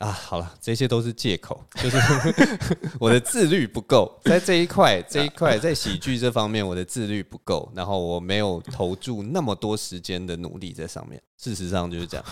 [0.00, 1.98] 啊，好了，这些都是借口， 就是
[2.98, 12.26] 我的自律不够，在这一块， 这一块在喜剧这方面，我的自律不够，然后我没有投注那么多时间的努力在上面，事实上就是这样。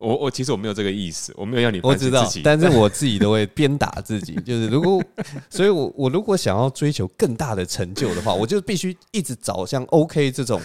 [0.00, 5.02] 我我其实我没有这个意思，我没有要你我知道，但是我自己都会鞭打自己，就是如果，
[5.50, 10.58] 所以我我如果想要追求更大的成就的话，我就必须一直找像 OK 这种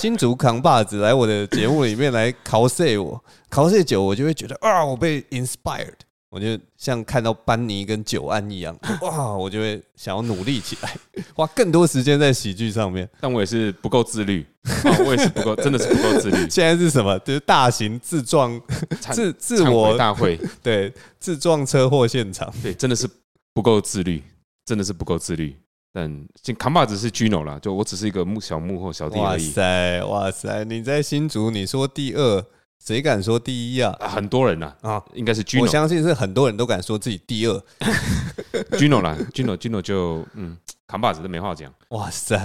[0.00, 5.94] 新竹扛把子来我的节目里面来 cos 我 cos 久，我就会觉得啊，我被 inspired，
[6.32, 10.96] 我就像看到班尼跟久安一样， 哇，我就会想要努力起来，
[11.36, 13.06] 花更多时间在喜剧上面。
[13.20, 14.42] 但我也是不够自律，
[15.04, 16.36] 我也是不够，真的是不够自律。
[16.48, 17.18] 现在是什么？
[17.18, 18.58] 就是大型自撞、
[18.98, 20.90] 自自我大会，对，
[21.20, 23.06] 自撞车祸现场，对，真的是
[23.52, 24.22] 不够自律，
[24.64, 25.54] 真的是不够自律。
[25.92, 26.26] 但
[26.58, 29.46] 扛把子是 Gino 啦，就我只是一个幕小幕后小弟而已。
[29.48, 32.42] 哇塞，哇塞，你在新竹，你说第二。
[32.84, 33.96] 谁敢说第一啊？
[34.00, 35.60] 很多人呐啊，应该是 Gino。
[35.60, 37.62] 我相信是很多人都敢说自己第二。
[38.76, 40.56] Gino 啦，Gino，Gino 就嗯，
[40.88, 41.72] 扛把子都没话讲。
[41.90, 42.36] 哇塞，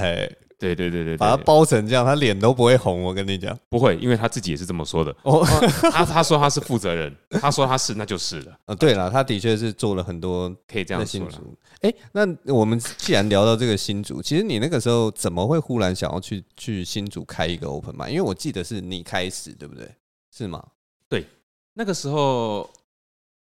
[0.59, 3.01] 对对对对，把他包成这样，他脸都不会红。
[3.01, 5.15] 我跟你讲，不会，因为他自己也是这么说的。
[5.23, 5.43] 哦，
[5.91, 8.55] 他他说他是负责人，他说他是，那就是了。
[8.65, 11.41] 啊，对了，他的确是做了很多，可以这样说了。
[11.81, 18.09] 哎，那我们既然聊到这个新竹，其实你那个时候怎么会忽然想要去去新竹开一个 Open Mic？
[18.09, 19.89] 因为我记得是你开始，对不对？
[20.37, 20.63] 是吗？
[21.09, 21.25] 对，
[21.73, 22.71] 那个时候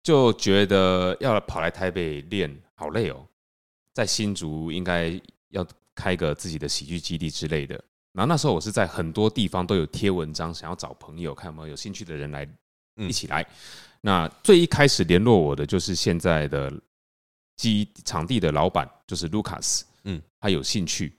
[0.04, 3.26] 就觉得要跑来台北练好累哦，
[3.94, 7.74] 在新竹应该要开个自己的喜剧基地之类的。
[8.12, 12.48] 然后那时候我是在很多地方都有贴文章，想要找朋友，看有没有有兴趣的人来
[12.96, 13.44] 一起来。
[14.02, 16.72] 那最一开始联络我的就是现在的
[17.58, 21.18] 基场地的老板，就是 Lucas，嗯，他有兴趣，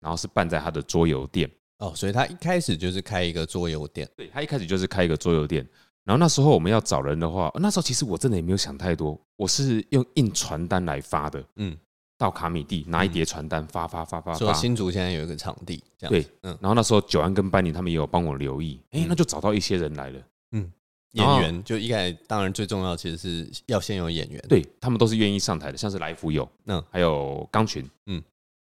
[0.00, 1.48] 然后是办在他的桌游店。
[1.78, 5.66] 哦，所以他一开始就是开一个桌游店，对，他一开始就是开一个桌游店。
[6.04, 11.76] 然后那时候我们要找人的话，那时候其实我真的也没有想太多，我是用印传单来发的，嗯，
[12.16, 14.38] 到卡米地拿一叠传单发发发发发。
[14.38, 16.56] 说新竹现在有一个场地，这样对，嗯。
[16.60, 20.20] 然后那时候九安跟班尼他们也有帮我留意，哎，那就找到一些人来了，
[20.52, 20.70] 嗯，
[21.14, 28.22] 演员就一开始当然最重要其实是要先有演员，对他们都是愿意上台的，像是来福友，嗯，还有钢群，嗯。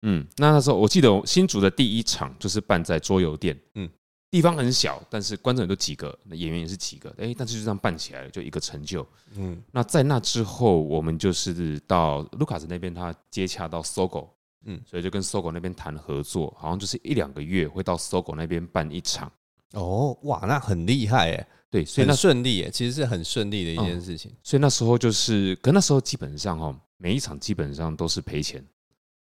[0.04, 3.90] 嗯，那那时候我记得新竹的第一场就是办在桌游店，嗯，
[4.30, 9.06] 地方很小，但是观众也都几个，那演员也是几个，哎，但是就这样办起来了，就一个成就。
[9.36, 14.28] 嗯，那在那之后，我们就是到卢卡斯那边，他接洽到 SOGO，
[14.66, 19.32] 嗯，所以就跟 SOGO 那边谈合作，好像就是一两个月会到 SOGO 那边办一场。
[19.74, 24.32] 哦，哇，那很厉害哎，对，所以那顺利哎，其实是很顺利的一件事情。
[24.44, 28.64] 所以那时候就是，可那时候基本上哈，每一场基本上都是赔钱。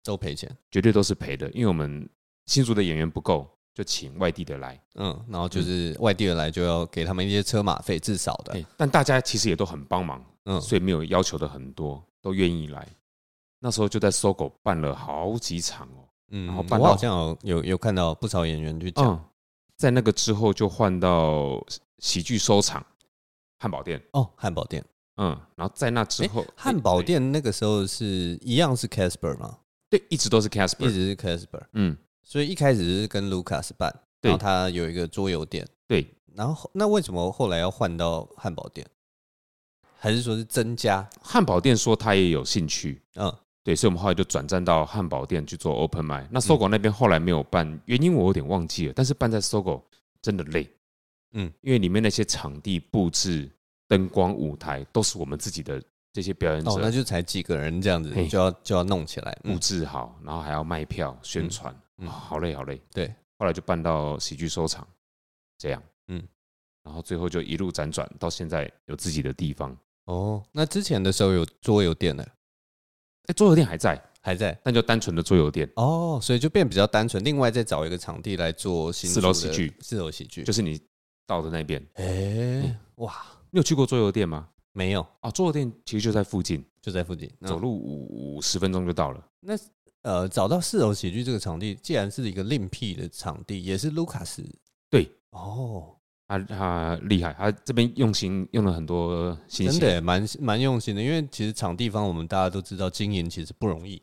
[0.06, 2.08] 都赔钱，绝对都是赔的，因为我们
[2.46, 8.64] 新竹的演员不够，就请外地的来，嗯，然后就是外地的来就要给他们一些车马费，至少的。
[8.76, 12.86] 但大家其实也都很帮忙，嗯，所以没有要求的很多，都愿意来。
[13.58, 19.24] 那时候就在 SOGO 办了好几场哦，嗯，然后办到好像有有有看到不少演员去讲，嗯，
[19.76, 21.64] 在那个之后就换到
[21.98, 22.84] 喜剧收场
[23.58, 24.00] 汉堡店。
[24.12, 24.84] 哦，汉堡店，
[25.16, 29.58] 嗯，然后在那之后汉堡店那个时候是一样是 Casper 吗？
[29.88, 31.62] 对，一直都是 Casper，一直是 Casper。
[31.72, 35.66] 嗯，所以一开始是跟 Lucas 办，然后他有一个桌游店。
[35.86, 38.86] 对，然后那为什么后来要换到汉堡店？
[39.98, 41.08] 还是说是增加？
[41.22, 43.00] 汉堡店说他也有兴趣。
[43.14, 46.26] 嗯，对，所以我们后来就转战到汉堡店去做 Open Mic。
[46.30, 48.92] 那 SOGO 那边后来没有办，原因我有点忘记了。
[48.94, 49.82] 但是办在 SOGO
[50.20, 50.68] 真的累。
[51.32, 53.48] 嗯，因为里面那些场地布置、
[53.86, 55.80] 灯光、舞台都是我们自己的。
[56.16, 62.80] 这些表演者，哦，那就才几个人这样子，就要就要弄起来，布置好，然后还要卖票、宣传，嗯，好累好累。
[62.90, 64.88] 对，后来就办到喜剧收场，
[65.58, 66.26] 这样，嗯，
[66.82, 69.76] 然后最后就一路辗转到现在有自己的地方。
[70.06, 72.24] 哦，那之前的时候有桌游店呢？
[73.26, 75.70] 哎，桌游店还在，还在，但就单纯的桌游店。
[75.76, 80.44] 哦，所以就变比较单纯，另外再找一个场地来做四楼喜剧，四楼喜剧。
[80.44, 80.80] 就是你
[81.26, 81.86] 到的那边。
[81.96, 83.14] 哎，哇，
[83.50, 84.48] 你有去过桌游店吗？
[84.76, 89.26] 没有啊，桌游店其实就在附近，就在附近，走路五十分钟就到了。
[89.40, 89.54] 那
[90.02, 94.44] 呃，找到四楼喜剧这个场地，既然是一个另辟的场地，也是卢卡斯
[94.90, 95.96] 对哦，
[96.28, 101.02] 他他厉害，他这边用心用了很多心血，真的蛮蛮用心的。
[101.02, 104.02] 因为其实场地方我们大家都知道，经营其实不容易，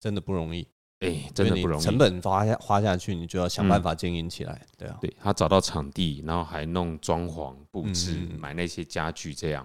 [0.00, 0.66] 真的不容易。
[0.98, 4.66] 哎，真的不容易，成本花下花下去，你就要想办法经营起来。
[4.76, 9.64] 对啊，对他找到场地，然后还弄装潢布置，买那些家具，这样。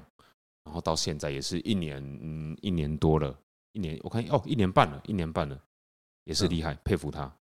[0.65, 3.37] 然后到现在也是一年，嗯，一年多了，
[3.73, 5.61] 一年我看哦，一年半了，一年半了，
[6.23, 7.31] 也是厉害，佩服他。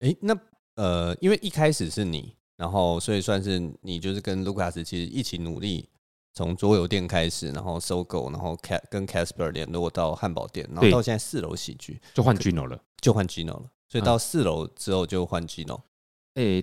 [0.00, 0.38] 哎，那
[0.76, 5.88] 呃，因为一开始是你，然后所以算是你就是跟 Lucas 其实一起努力，
[6.32, 8.56] 从桌游店开始，然后 SOGO，然后
[8.88, 15.80] 跟 Casper 联络到汉堡店，然后到现在四楼喜剧就换 Gino 了，就换 Gino 了，所以到四楼之后就换 Gino。
[16.34, 16.62] 哎。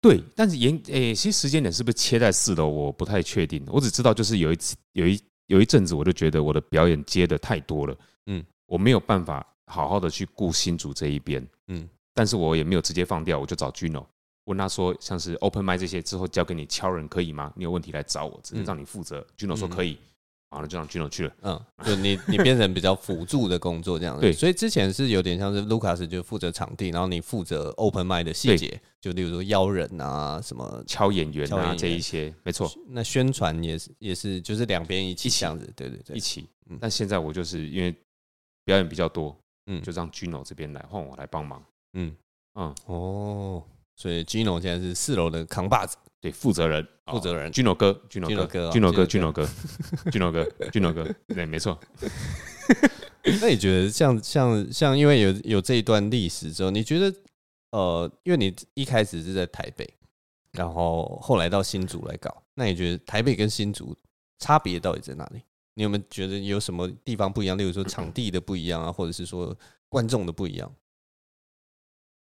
[0.00, 3.64] 对，但是严诶，其实时间点是不是切在四楼，我不太确定。
[3.66, 7.96] 我只知道就是有一次，有一有一阵子，我就觉得我的表演接的太多了，
[8.26, 14.04] 嗯，我没有办法好好的去顾新竹这一边，嗯，但是我也没有直接放掉，我就找 Gino
[14.44, 17.52] 问他说，像是 Open Mic 这些之后交给你敲人可以吗？
[17.56, 19.26] 你有问题来找我，只是让你负责。
[19.36, 19.98] Gino 说可以，
[20.50, 21.32] 好了，就让 Gino 去了。
[21.42, 24.22] 嗯，就你你变成比较辅助的工作这样子。
[24.22, 32.70] 对，所以之前是有点像是 Lucas 就负责场地，然后你负责 Open Mic 的细节，就例如说邀人啊，什么敲演员啊这一些，没错。
[32.88, 36.48] 那宣传也是也是就是两边一起这样子，对对对，一起。
[36.70, 37.94] 嗯但现在我就是因为
[38.64, 39.36] 表演比较多，
[39.66, 41.62] 嗯，就让 Gino 这边来换我来帮忙。
[41.92, 42.14] 嗯
[42.54, 43.62] 嗯哦，
[43.96, 45.96] 所以 Gino 现在是四楼的扛把子。
[46.20, 49.44] 对，负责人，负责人，Gino 哥，Gino 哥，Gino 哥，Gino 哥
[50.10, 51.78] ，Gino 哥，Gino 哥，对，没错。
[53.40, 57.14] 那你觉得像像像，因为有有这一段历史之后，你觉得
[57.70, 59.88] 呃，因为你一开始是在台北，
[60.52, 63.96] 然后后来到新竹来搞，那你觉得台北跟新竹
[64.38, 65.42] 差别到底在哪里？
[65.74, 67.56] 你有没有觉得有什么地方不一样？
[67.56, 69.56] 例如说场地的不一样啊，或者是说
[69.88, 70.74] 观众的不一样？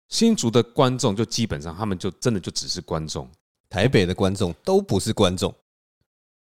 [0.08, 3.30] 新竹的观众就基本上他们就真的就只是观众。
[3.68, 5.54] 台北的观众都不是观众，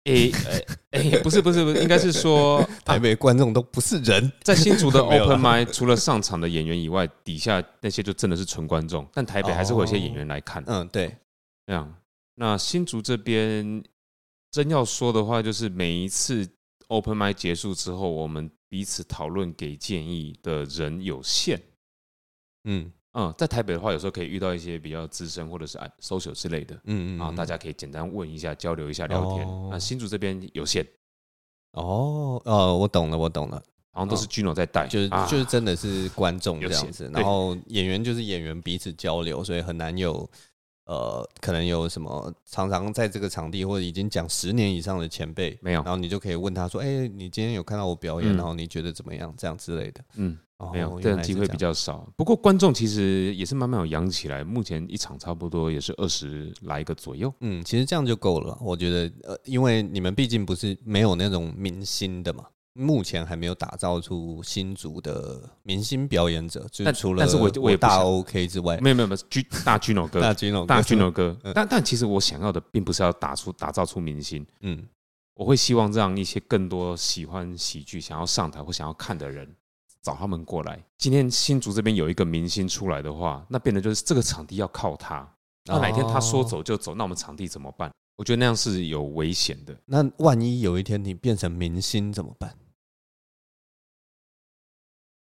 [0.05, 4.32] 诶诶诶，不是不是不是，应该是说 台北观众都不是人。
[4.43, 9.07] 在新竹的 Open Mic，除了上场的演员以外，底下那些就真的是纯观众。
[9.13, 10.63] 但台北还是会有一些演员来看。
[10.67, 11.17] 嗯，对，
[11.65, 11.93] 这样。
[12.36, 13.84] 那新竹这边
[14.51, 16.47] 真要说的话，就是每一次
[16.88, 21.61] Open Mic 结束之后，我们彼此讨论给建议的人有限。
[22.65, 22.91] 嗯。
[23.16, 29.47] 嗯，在台北的话，有时候可以遇到一些比较资深或者是 social 之类的，嗯嗯，然后大家可以简单问一下、交流一下、聊天。
[29.72, 30.86] 那新竹这边有限。
[31.72, 33.55] 哦，呃，我懂了，我懂了，
[33.91, 40.30] 好像都是 Gino 在带，就是就是真的是观众这样子，然后演员就是演员彼此交流，所以很难有。
[40.86, 50.04] 呃，可能有什么常常在这个场地或者已经讲十年以上的前辈没有，然后你就可以问他说：“哎、欸，你今天有看到我表演，嗯、然后你觉得怎么样？”这样之类的。
[50.16, 52.08] 嗯，哦、没有，这样机会比较少。
[52.16, 57.34] 不过观众其实也是慢慢有养起来，目前一场差不多也是二十来个左右。
[57.40, 58.56] 嗯，其实这样就够了。
[58.62, 62.46] 我觉得，呃，因为你们毕竟不是没有那种明星的嘛。
[62.78, 74.86] 目前还没有打造出新竹的明星表演者，就除了但是我我也大 OK 之外，没有没有没有，G 大 Gino 哥，大 Gino 大 Gino 哥， 但但其实我想要的并不是要打出打造出明星，嗯，
[75.36, 79.49] 我会希望让一些更多喜欢喜剧、想要上台或想要看的人
[80.01, 80.84] 找他们过来。
[80.97, 85.26] 今天新竹这边有一个明星出来的话，那变得就是这个场地要靠他，
[85.65, 87.89] 那哪天他说走就走，那我们场地怎么办？
[88.17, 89.78] 我觉得那样是有危险的。
[89.86, 92.53] 那万一有一天你变成明星怎么办？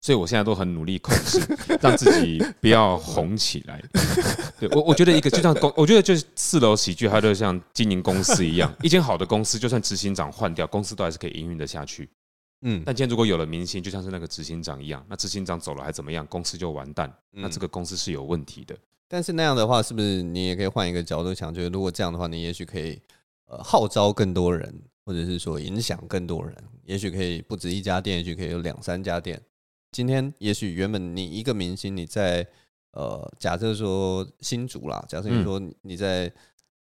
[0.03, 1.41] 所以我现在都很努力控制，
[1.81, 3.81] 让自己不要红起来。
[4.59, 8.75] 对我，我觉得一个就像公，我觉得就是四楼喜剧，它就像经营公司一样。
[8.83, 12.11] 一间好的公司，就算执行长换掉，公司都还是可以营运的下去。
[12.63, 16.27] 嗯，但今天如果有了明星，就像是那个执行长一样，那执行长走了还怎么样？
[16.27, 17.13] 公司就完蛋。
[17.31, 18.77] 那这个公司是有问题的。
[19.07, 21.55] 但是那样的话，是不是你也可以换一个角度想？
[21.55, 23.01] 就是如果这样的话，你也许可以
[23.47, 29.41] 呃号召更多人，或者是说影响更多人，也许可以不止一家店，也许可以有两三家店。
[29.93, 32.47] 今天也许原本你一个明星你在
[32.93, 36.33] 呃，假设说新竹啦，假设你说你在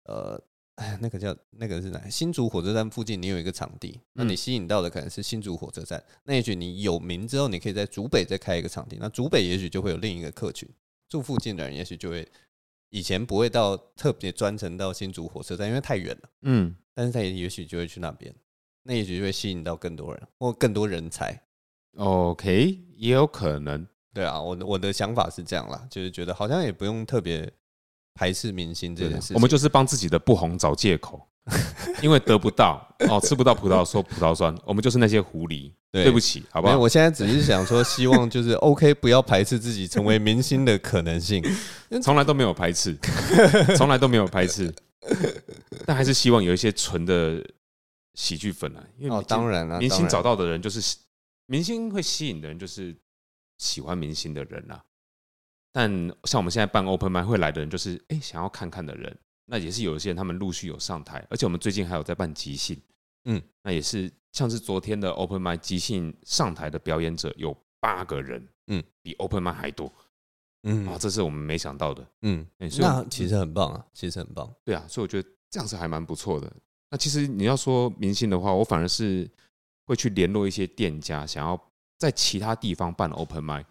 [0.04, 0.40] 呃，
[0.74, 2.08] 哎，那个叫那个是哪？
[2.08, 6.02] 新竹火车站附近，你有一个场地，那你吸引到的可能是新竹火车站。
[6.24, 10.68] 那也许你有名之后，你可以在竹北再开一个场地，那竹北也许就会有另一个客群，
[11.08, 12.28] 住附近的人也许就会
[12.90, 16.30] 以前不会到特别专程到新竹火车站，因为太远了。
[16.42, 18.34] 嗯，但是他也也许就会去那边，
[18.82, 21.40] 那也许就会吸引到更多人或更多人才。
[21.96, 27.50] OK，也有可能，对啊，我的我的想法是这样啦，就是觉得好像也不用特别
[28.14, 31.26] 排斥明星这件事，我们就是帮自己的不红找借口，
[32.02, 36.78] 因为得不到哦，吃不到葡萄说葡萄酸， 我们就是那些狐狸，对，对不起，好不好？
[36.78, 41.42] 我现在只是想说，希望就是 OK，不要排斥自己成为明星的可能性，
[42.02, 42.94] 从来都没有排斥，
[43.76, 44.70] 从来都没有排斥，
[45.86, 47.42] 但还是希望有一些纯的
[48.14, 50.96] 喜剧粉啊，因为哦，当然了，明星找到的人就是。
[51.46, 52.94] 明星会吸引的人就是
[53.58, 54.84] 喜欢明星的人啊，
[55.72, 55.90] 但
[56.24, 62.80] 像我们现在办 Open Mic 会来的人，就是哎想要看看的人，那也是有一些人他们陆续有上台，而且我们最近还有在办即兴，
[63.24, 69.92] 嗯，那也是像是昨天的 Open Mic 即兴上台的表演者有八个人，嗯，比 Open Mic 还多，
[70.64, 70.86] 嗯。
[70.88, 76.52] 啊，这是我们没想到的，嗯，那其实很棒啊，其实很棒，对啊，所以我觉得这样是还蛮不错的。
[76.90, 79.30] 那其实你要说明星的话，我反而是。
[79.86, 81.58] 会去联络一些店家，想要
[81.98, 83.64] 在其他地方办 Open Mic，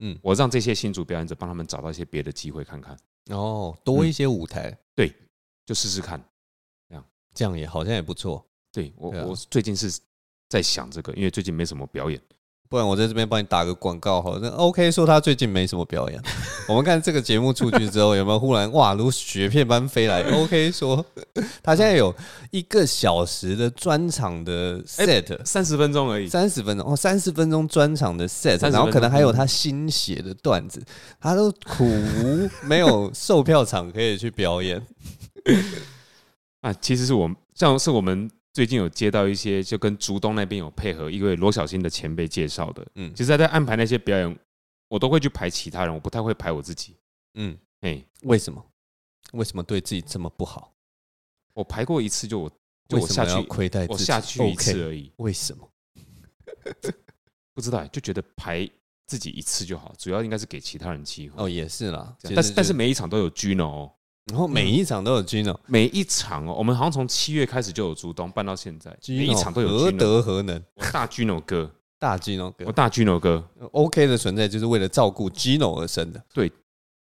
[0.00, 2.96] 嗯，我让这些新主表演者帮他们找到一些别的机会看看，
[3.30, 5.14] 哦，多一些舞台，嗯、对，
[5.64, 6.22] 就试试看，
[6.88, 7.04] 这样。
[7.34, 8.44] 这样也好像也不错。
[8.72, 10.00] 对我，我最近是
[10.48, 12.20] 在想这个，因为最近没什么表演，
[12.72, 14.38] 不然我在这边帮你打个广告好。
[14.38, 16.18] 那 OK 说他最近没什么表演，
[16.66, 20.22] 我们看这个节目出去之后有没有忽然哇如雪片般飞来？
[20.32, 21.04] OK 说
[21.62, 22.14] 他现在有
[22.50, 30.82] 一个小时的专场的 set，三十分钟而已，三十分钟哦，三十分钟专场的 set，然后可能还有他新写的段子，
[31.20, 34.82] 他都苦无没有售票场可以去表演
[36.62, 36.72] 啊。
[36.80, 38.30] 其实是我们像是我们。
[38.52, 44.38] 最近有接到一些，就跟竹东那边有配合一位罗小新的前辈介绍的，嗯，其实他在安排那些表演，
[44.88, 46.96] 我都会去排其他人，我不太会排我自己，
[47.34, 48.64] 嗯，哎，为什么？
[49.32, 50.74] 为什么对自己这么不好？
[51.54, 52.50] 我排过一次就我
[52.88, 55.70] 就我下去亏待我下去一次而已，为什么？
[57.54, 58.68] 不知道，就觉得排
[59.06, 61.42] 自己一次就好，主要应该是给其他人机会。
[61.42, 63.92] 哦，也是啦，但是但是每一场都有 Gino 哦。
[64.26, 69.68] 然后每一场都有 Gino，每一场哦，我们好像从七月开始就有竹东办到现在，每一场都有。
[69.68, 70.62] 何德何能？
[70.76, 76.22] 我大 Gino 哥，大 Gino 哥，我大 Gino 哥，OK 的存在就是为了照顾 Gino 而生的。
[76.32, 76.50] 对，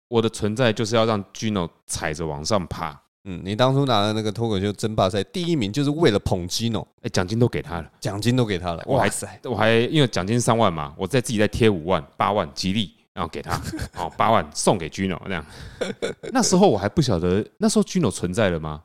[0.08, 3.00] 我的存在就是要让 Gino 踩着往上爬。
[3.26, 8.84] 嗯，你当初拿的那个脱口秀争霸赛第一名，就是为了捧 Gino，哎，奖金都给他了，奖金都给他了。
[8.88, 12.94] 哇塞，我还因为奖金三万嘛，我再自己再贴五万、八万，吉利。
[13.20, 13.62] 然后给他，
[14.02, 15.46] 哦八万送给 Gino 这样。
[16.32, 18.84] 那时候我还不晓得，那时候 Gino 存在了吗？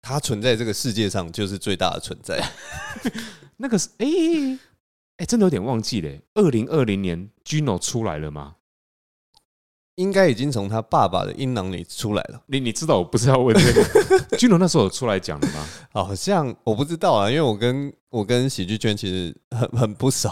[0.00, 2.42] 他存在这个世界上就是最大的存在。
[3.58, 4.06] 那个是哎
[5.18, 6.10] 哎，真的有点忘记了。
[6.32, 8.54] 二零二零年 Gino 出来了吗？
[9.96, 12.40] 应该已经从他爸爸的阴囊里出来了。
[12.46, 13.82] 你你知道我不是要问这个
[14.38, 15.66] Gino 那时候有出来讲了吗？
[15.92, 20.30] 好像我不知道啊，因为我跟我跟喜剧圈其实很很不熟，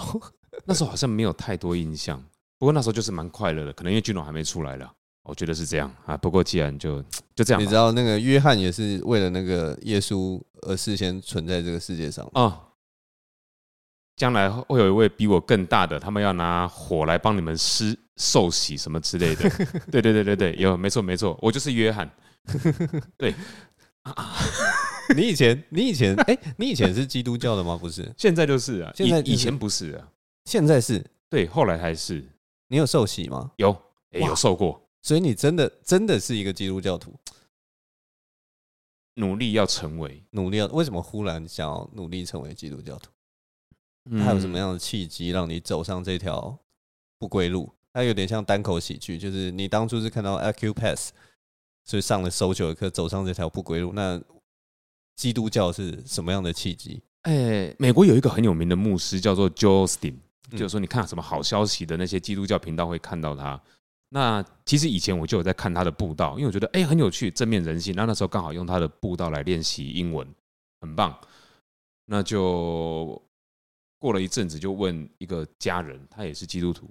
[0.64, 2.24] 那时候好像没有太多印象。
[2.59, 4.90] 不过那时候就是蛮快乐的，可能因为 Gino 还没出来了，
[5.24, 6.16] 我觉得是这样啊。
[6.16, 7.02] 不过既然就
[7.34, 12.62] 就这样，你知道那个约翰也是为了那个耶稣而事先存在这个世界上啊。
[14.16, 19.46] 将来会有一位比我更大的，他们要拿火来帮你们施受洗什么之类的。
[19.92, 22.11] 对对对对对，有没错没错，我就是约翰。
[23.18, 23.34] 对，
[25.14, 27.76] 你以前你以前哎，你以前是基督教的吗？
[27.78, 28.90] 不是，现在就是啊。
[28.94, 30.09] 现在以前不是啊，
[30.46, 32.24] 现在是对，后来还是。
[32.69, 33.53] 你有受洗吗？
[33.57, 33.71] 有，
[34.12, 37.14] 欸、有受过，所以你真的真的是一个基督教徒，
[39.14, 43.11] 努力要成为，努力要为什么忽然想要努力成为基督教徒？
[44.19, 46.59] 他有什么样的契机让你走上这条
[47.19, 47.73] 不归路？
[47.93, 51.09] 它有点像单口喜剧，就是你当初是看到 Acupass，
[51.85, 53.93] 所以上了 social 课，走上这条不归路。
[53.95, 54.23] 那
[55.17, 57.03] 基督教是什么样的契机？
[57.23, 60.17] 哎、欸，美国有一个很有名的牧师叫做 Joel Osteen。
[60.53, 63.61] 就是说，你看什么好消息的那些基督教频道会看到他。
[64.09, 67.94] 那其实以前我就有在看他的布道，因为我觉得哎很有趣，正面人性。
[67.97, 70.26] 那那时候刚好用他的布道来练习英文，
[70.80, 71.18] 很棒。
[72.05, 73.20] 那就
[73.99, 76.88] 过了一阵子，就问一个家人，他也是基督徒，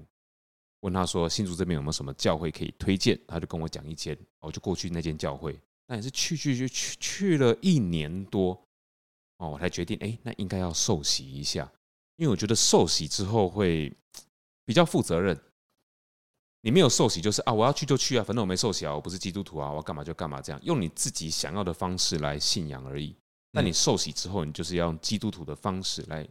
[0.82, 3.18] 问他说新竹这边有没有什么教会可以推荐？
[3.26, 5.58] 他就跟我讲一间，我就过去那间教会。
[5.88, 8.52] 那也是去去去去去了一年多
[9.38, 11.72] 哦，我才决定哎，那应该要受洗一下。
[12.18, 13.96] 因为我觉得受洗之后会
[14.66, 15.40] 比较负责任，
[16.62, 23.16] 你没有受洗就是啊，我要去就去啊，反正我没受洗啊，我不是基督徒啊，我要干嘛就干嘛，这样用你自己想要的方式来信仰而已。
[23.52, 26.28] 那你受洗之后，你就是要用基督徒的方式来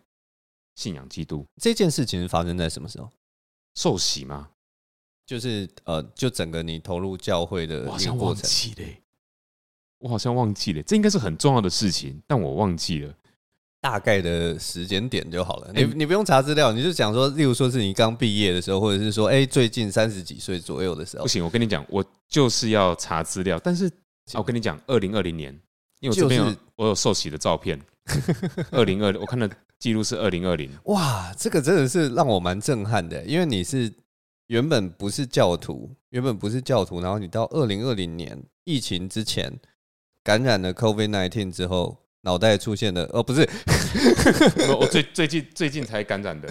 [0.74, 1.46] 信仰基督。
[1.60, 3.10] 这件事情是发生在什么时候？
[3.74, 4.50] 受洗吗？
[5.24, 8.44] 就是呃，就整个你投入教会的一个过程。
[9.98, 13.14] 我好像忘记了，这应该是很重要的事情，但我忘记了。
[13.84, 21.24] 大概的时间点就好了，你你不用查资料，你就讲说，例如说是你刚毕业的时候，或者是说，哎，最近三十几岁左右的时候。
[21.24, 23.60] 不行，我跟你讲，我就是要查资料。
[23.62, 23.90] 但是，
[24.32, 25.52] 我跟你讲，二零二零年，
[26.00, 27.78] 因为我这边有我有受洗的照片。
[28.72, 29.46] 二零二零，我看的
[29.78, 30.70] 记录是二零二零。
[30.84, 33.92] 哇，这个真的是让我蛮震撼的，因为你是
[34.46, 39.52] 原本不是教徒，原本不是教徒，然后你到二零二零年疫情之前
[40.22, 41.98] 感染了 COVID nineteen 之后。
[42.24, 43.48] 脑袋出现的哦，不是，
[44.78, 46.48] 我最最近最近才感染的，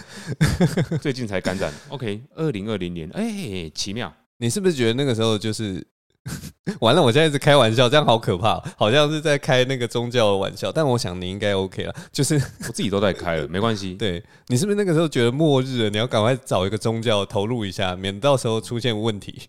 [1.02, 1.74] 最近才感染。
[1.90, 4.14] OK，二零二零年，哎，奇妙。
[4.38, 5.86] 你是不是觉得那个时候就是
[6.80, 7.02] 完了？
[7.02, 10.72] 我现在是开玩笑，这样好可怕，好像是在开那个宗教的玩笑。
[10.72, 13.96] 但我想你应该 OK 了，就是我自己都在开了， 没关系。
[13.96, 15.90] 对，你是不是那个时候觉得末日了？
[15.90, 19.42] 你要赶快找一个宗教投入一下，免到时候出现问题。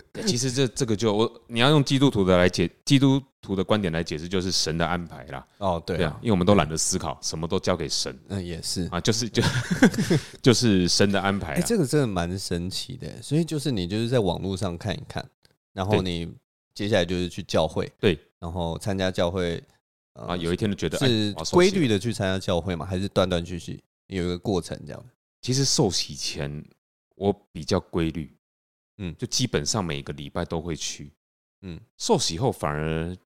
[0.26, 5.46] 其实这这个就我你要用基督徒的来解基督徒的观点来解释，就是神的安排啦。
[5.58, 8.18] 哦，对啊，因为我们都懒得思考，什么都交给神。
[8.28, 9.42] 嗯，也是啊，就是 就
[10.40, 11.54] 就是神的安排。
[11.54, 13.20] 哎，这个真的蛮神奇的。
[13.20, 15.24] 所以就是你就是在网络上看一看，
[15.72, 16.32] 然后你
[16.74, 19.62] 接下来就是去教会，对，然后参加教会
[20.14, 20.36] 啊。
[20.36, 22.86] 有一天就觉得是规律的去参加教会嘛？
[22.86, 25.04] 还是断断续续有一个过程这样？
[25.40, 26.64] 其实受洗前
[27.16, 28.32] 我比较规律，
[28.98, 31.12] 嗯，就基本上每个礼拜都会去，
[31.62, 33.16] 嗯，受洗后反而。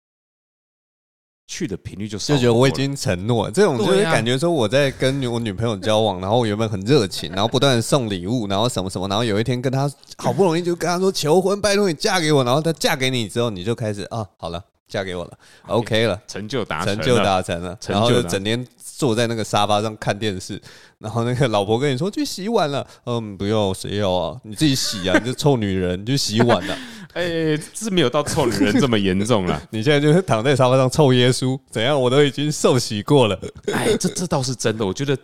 [1.48, 9.88] 去的频率就少，就觉得我已经承诺，这种就是感觉说我在跟我女朋友交往，然后我原本很热情，然后不断送礼物，然后什么什么，然后有一天跟她
[10.18, 20.60] 好不容易就跟她说求婚，拜托你嫁给我，然后她嫁给你之后，你就开始啊，好了，嫁给我了， OK 了，成就达成，成就达成了，然后就整天坐在那个沙发上看电视，
[20.98, 24.40] 然后那个老婆跟你说去洗碗了，嗯，不用，谁要啊？
[24.44, 26.78] 你自己洗啊，你这臭女人，你去洗碗了。
[27.16, 29.60] 哎、欸，是没有到臭女人这么严重了。
[29.72, 31.98] 你现在就是躺在沙发上臭耶稣，怎样？
[31.98, 33.40] 我都已经受洗过了。
[33.72, 34.84] 哎，这这倒是真的。
[34.84, 35.16] 我觉得，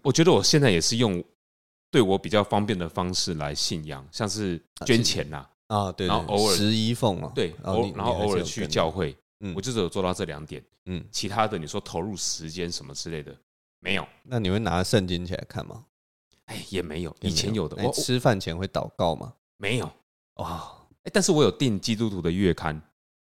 [0.00, 1.22] 我觉得我现在也是用
[1.90, 5.46] 对我比较方便的方式来信仰，像是捐钱呐啊，
[5.96, 13.34] 对，然后偶尔十一奉啊，对，然后然后偶尔去教会，嗯，我就只有做到这两点，嗯，其他的你说投入时间什么之类的
[13.80, 14.06] 没有。
[14.22, 15.84] 那你会拿圣经起来看吗？
[16.46, 17.82] 哎，也没有，以前有的。
[17.84, 19.32] 我吃饭前会祷告吗？
[19.56, 19.92] 没有，
[20.34, 20.72] 哇。
[21.12, 22.80] 但是我有订基督徒的月刊，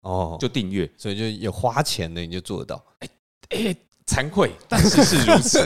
[0.02, 2.82] 哦，就订阅，所以就有花钱的你就做得到。
[3.00, 3.10] 哎
[3.50, 3.76] 哎，
[4.06, 5.60] 惭愧，但是是如此，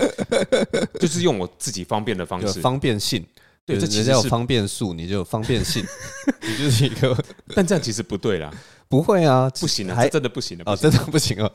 [0.99, 3.23] 就是用我自己方便的方式，方便性。
[3.71, 5.83] 对，这其实有方便数， 你就有方便性，
[6.41, 7.17] 你就是一个。
[7.55, 8.53] 但这样其实不对啦，
[8.87, 11.51] 不会啊，不行啊，还真的不行了哦，真的不行啊，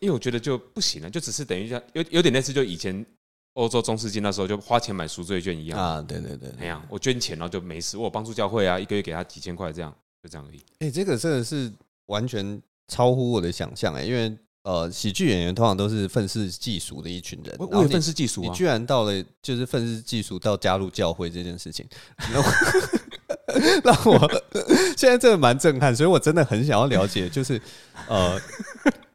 [0.00, 3.04] 因为我觉得就不行了，就只是等于像有有点类似，就以前。
[3.54, 9.92] 欧洲中世纪那时候就花钱买赎罪券一样啊，对对对，那样我捐钱然后就没事，我帮助教会啊，一个月给他几千块这样，
[10.22, 10.62] 就这样而已。
[10.78, 11.72] 哎，这个真的是
[12.06, 14.28] 完全超乎我的想象哎，因为
[14.68, 21.86] 呃，喜剧演员通常都是愤世嫉俗的一群人，我我也愤世嫉俗，你居然到了就是愤世嫉俗到加入教会这件事情，
[22.30, 22.52] 让我
[23.82, 24.42] 让我
[24.94, 27.58] 现在真的蛮震撼，所以我真的很想要了解，就是
[28.08, 28.38] 呃，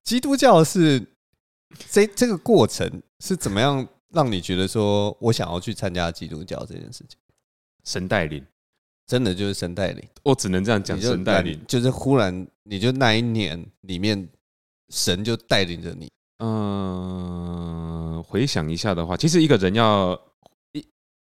[0.03, 0.99] 基督教是
[1.91, 3.87] 这这个过程是怎么样？
[4.09, 7.15] 让你觉得说我想要去参加基督教这件事情，
[7.83, 8.43] 神带领，
[9.05, 10.03] 真的就是神带领。
[10.23, 14.27] 我只能这样讲，神带领就是忽然你就那一年里面，
[14.89, 16.11] 神就带领着你。
[16.39, 20.19] 嗯，回想一下的话，其实一个人要
[20.71, 20.85] 应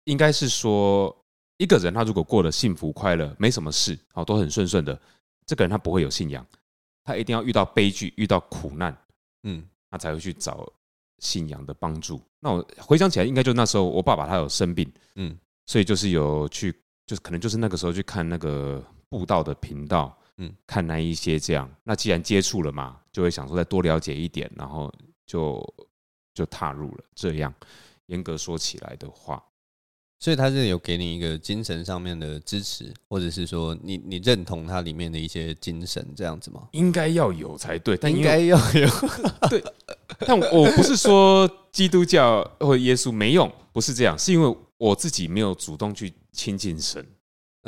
[0.05, 1.15] 应该是说，
[1.57, 4.99] 一个人他如果过得幸福快乐，没什么事，好都很顺顺的，
[5.45, 6.45] 这个人他不会有信仰，
[7.03, 8.97] 他一定要遇到悲剧，遇到苦难，
[9.43, 10.67] 嗯，他才会去找。
[11.19, 15.35] 信仰的帮助，那我回想起来，应该就那时候我爸爸他有生病，嗯，
[15.65, 16.71] 所以就是有去，
[17.07, 18.79] 就是可能就是那个时候去看那个
[19.09, 21.67] 布道的频道，嗯，看那一些这样。
[21.83, 24.93] 那既然接触了嘛，就会想说再多了解一点，然后
[25.25, 25.73] 就
[26.35, 27.51] 就踏入了这样。
[28.05, 29.43] 严格说起来的话。
[30.19, 36.67] 所以他是有给你一个精神上面的支持，或者是说你你认同他里面的一些精神这样子吗？
[36.73, 38.87] 应该要有才对，但应该要有。
[39.49, 39.63] 对，
[40.19, 47.03] 但我不是说基督教或耶稣没用，不是这样，是因为我自己没有主动去亲近神。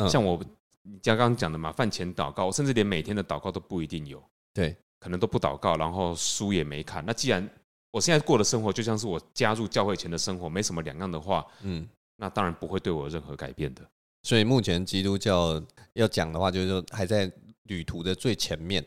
[0.08, 0.39] 像我
[0.84, 4.24] 你刚刚讲的嘛，饭前祷告，我甚至连每天的祷告都不一定有。
[4.54, 7.04] 对，可能都不祷告，然后书也没看。
[7.06, 7.50] 那既然
[7.91, 11.88] 我现在过的生活就像是我加入教会前的生活，没什么两样的话，嗯。
[12.22, 13.82] 那当然不会对我有任何改变的。
[14.24, 15.62] 所以目前基督教
[15.93, 17.32] 要讲的话，就是说还在
[17.64, 18.86] 旅途的最前面。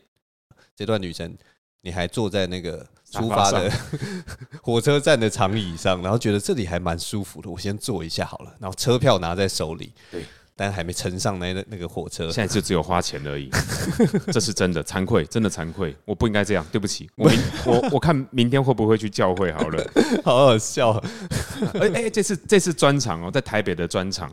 [0.76, 1.34] 这段旅程，
[1.80, 3.72] 你还坐在那个出发的
[4.62, 8.54] 火车站的长椅上，然后觉得这里还蛮舒服的，我先坐一下好了。
[8.60, 10.24] 然后车票拿在手里，对。
[10.62, 13.50] 但还没乘上那那个火车，现在就只有花钱而已，
[14.32, 17.36] 这是真的惭愧，真的惭愧，我不应该这样，对不起，我明
[17.66, 19.92] 我我看明天会不会去教会好了，
[20.24, 20.92] 好好笑，
[21.80, 24.32] 哎哎，这次这次专场哦，在台北的专场，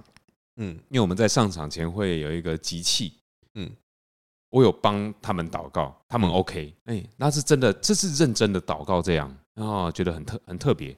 [0.57, 3.13] 嗯，因为我们在上场前会有一个集气，
[3.55, 3.67] 嗯，
[4.51, 10.95] 我有帮他们祷告，他们 OK，哎，那是真的，这是认真的祷告，这样啊，觉得很特很特别，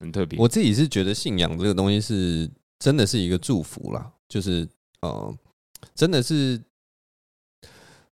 [0.00, 0.38] 很特别。
[0.38, 4.10] 我自己是觉得信仰这个东西是真的是一个祝福啦。
[4.28, 4.68] 就是，
[5.00, 5.38] 呃，
[5.94, 6.60] 真的是，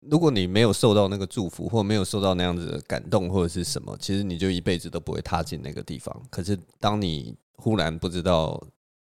[0.01, 6.23] 如果你没有受到那个祝福，或没有受到那样子的感动，或者是什么，其实你就一辈子都不会踏进那个地方。
[6.31, 8.63] 可是，当你忽然不知道，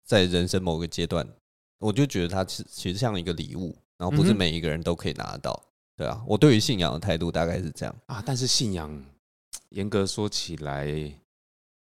[0.03, 1.27] 在人生某个阶段，
[1.79, 5.63] 我就觉得它是其实像一个礼物，然后不是每一个人都可以拿得到。
[5.95, 8.23] 对啊，我对于信仰的态度大概是这样啊。
[8.25, 9.05] 但是信仰，
[9.69, 10.87] 严格说起来，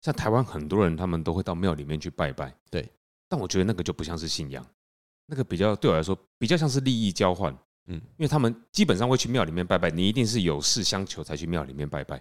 [0.02, 2.54] 像台湾很多人，他们都会到庙里面去拜拜。
[2.70, 2.90] 对，
[3.28, 4.66] 但我觉得那个就不像是信仰。
[5.30, 7.56] 那个比较对我来说比较像是利益交换，
[7.86, 12.20] 嗯，因为他们基本上会去庙里面拜拜，你一定是有事相求才去庙里面拜拜，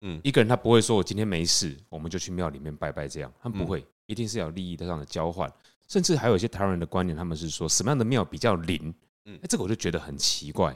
[0.00, 5.52] 嗯，一个人他不会说我今天没事，我们就去庙里面拜拜这样，他们不会，一定是要利益上的交换，
[5.88, 8.94] 甚至还有一些台湾人的观念，他们是说什么样的庙比较灵，
[9.26, 10.74] 嗯，这个我就觉得很奇怪，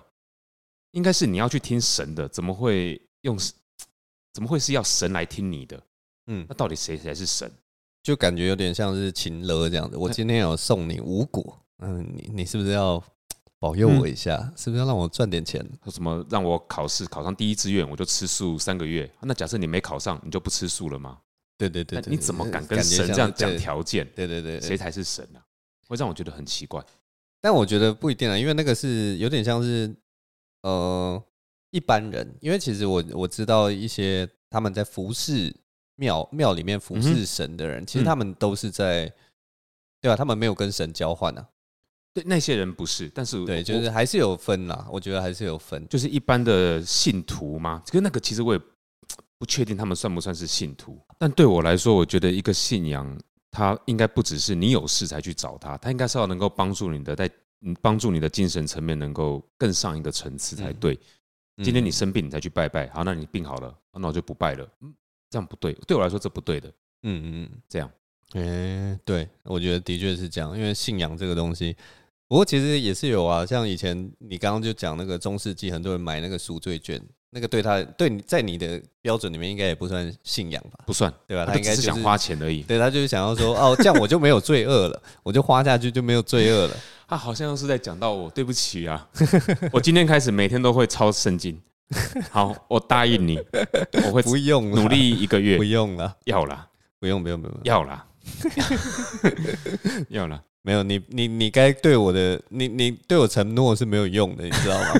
[0.90, 3.38] 应该是你要去听神的，怎么会用，
[4.34, 5.82] 怎么会是要神来听你的？
[6.26, 7.50] 嗯，那到底谁才是神？
[8.04, 9.96] 就感觉有点像是情勒这样子。
[9.96, 13.02] 我今天有送你五果，嗯，你你是不是要
[13.58, 14.36] 保佑我一下？
[14.36, 15.66] 嗯、是不是要让我赚点钱？
[15.82, 19.10] 说什么让我考试考上第一志愿，我就吃素三个月？
[19.22, 21.18] 那假设你没考上，你就不吃素了吗？
[21.56, 24.06] 对对对，对，你怎么敢跟神这样讲条件？
[24.14, 25.40] 对对对，谁才是神啊？
[25.88, 26.84] 会让我觉得很奇怪。
[27.40, 29.94] 但我觉得不一定啊，因为那个是有点像是
[30.60, 31.22] 呃
[31.70, 35.54] 一般人，因为其实我我知道一些他们在服侍
[35.96, 39.12] 庙庙里面服侍神的人，嗯、其实他们都是在
[40.00, 40.16] 对吧、啊？
[40.16, 41.46] 他们没有跟神交换啊。
[42.12, 44.86] 对，那些人不是，但是对，就是还是有分啦。
[44.90, 47.82] 我觉得还是有分，就是一般的信徒嘛。
[47.86, 48.60] 跟那个其实我也。
[49.36, 53.20] 不确定他们算不算是信徒，但对我来说，我觉得一个信仰，
[53.50, 57.28] 它应该不只是你有事才去找他，他应该是要能够帮助你的，在
[57.82, 60.98] 帮助你的精神层面能够更上一个层次才对。
[61.62, 64.66] 今天你生病，你才去拜拜，好，那你病好了，那我就不拜了。
[64.80, 64.94] 嗯，
[65.30, 66.68] 这样不对，对我来说这不对的。
[67.02, 67.90] 嗯嗯，这样，
[68.32, 71.76] 诶，对，我觉得的确是这样，因为信仰这个东西，
[72.28, 77.00] 不过其实也是有啊，像以前你刚刚就讲那个中世纪，很多人买那个赎罪券。
[77.36, 80.84] 那个对他对你在你的标准里面应该也不算信仰吧？
[80.86, 81.44] 不算，对吧？
[81.44, 82.62] 他应该是想花钱而已。
[82.62, 86.76] 对，他就是想要说哦，这样我就没有罪恶了，我就花下去就没有罪恶了。
[87.08, 89.08] 他好像是在讲到我，对不起啊，
[89.72, 91.60] 我今天开始每天都会抄圣经。
[92.30, 93.38] 好，我答应你，
[94.06, 96.68] 我会不用努力一个月，不用了，要啦，
[96.98, 98.06] 不用不用不用，要啦，
[100.08, 104.94] 要了，没有你你你该对我的，你你对我承诺是没有用的，你知道吗？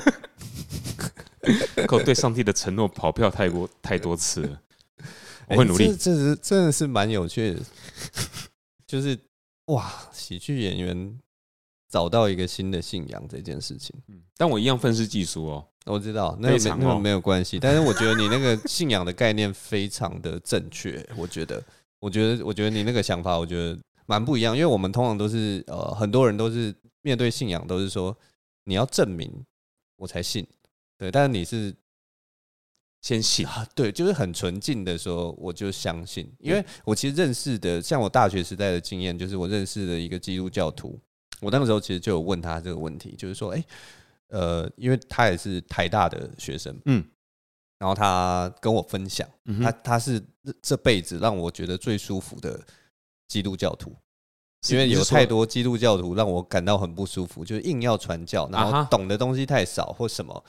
[1.87, 4.61] 可我对上帝的承诺跑票太过太多次了，
[5.47, 5.87] 我会努力。
[5.87, 7.59] 这这是真的是蛮有趣的，
[8.87, 9.17] 就是
[9.65, 11.19] 哇，喜剧演员
[11.95, 13.95] 找到一个新的信仰这件事情。
[14.09, 21.01] 嗯，但我一样愤世嫉俗哦，我知道那个没那个没有关系，但是我觉得你那个信仰的概念非常的正确。
[21.15, 21.63] 我觉得，
[22.01, 24.53] 我觉得，我觉得你那个想法，我觉得蛮不一样。
[24.53, 28.13] 因为我们通常都是呃，很多人都是面对信仰都是说
[28.65, 29.31] 你要证明
[29.95, 30.45] 我才信。
[30.97, 31.73] 对，但是你是
[33.01, 33.65] 先信啊？
[33.73, 40.99] 对，就是很纯净的说，我就相信，因为我其实认识的，像我大学时代的经验，就是我认识的一个基督教徒，
[41.41, 43.63] 我那个时候其实就有问他这个问题，就是说，哎，
[44.29, 47.03] 呃，因为他也是台大的学生，嗯，
[47.79, 49.27] 然后他跟我分享，
[49.61, 50.21] 他他是
[50.61, 52.59] 这辈子让我觉得最舒服的
[53.27, 53.95] 基督教徒。
[54.69, 60.43] 因为有太多基督教徒让我感到很不舒服，就是硬要传教，然后懂的东西太少或什么，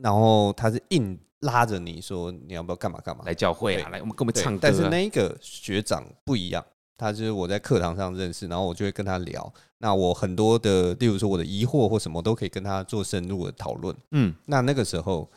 [0.00, 4.60] 然后他是硬拉着你说你要不要干嘛干嘛来教会啊，来我们跟我们唱歌。
[4.62, 6.64] 但是那一个学长不一样，
[6.96, 9.52] 他就是我在课堂上认识，然后我就会跟他聊。
[9.78, 13.96] 那我很多的，例如说我的疑惑或什么，都可以跟他做深入的讨论。
[14.10, 15.30] 嗯，那那个时候，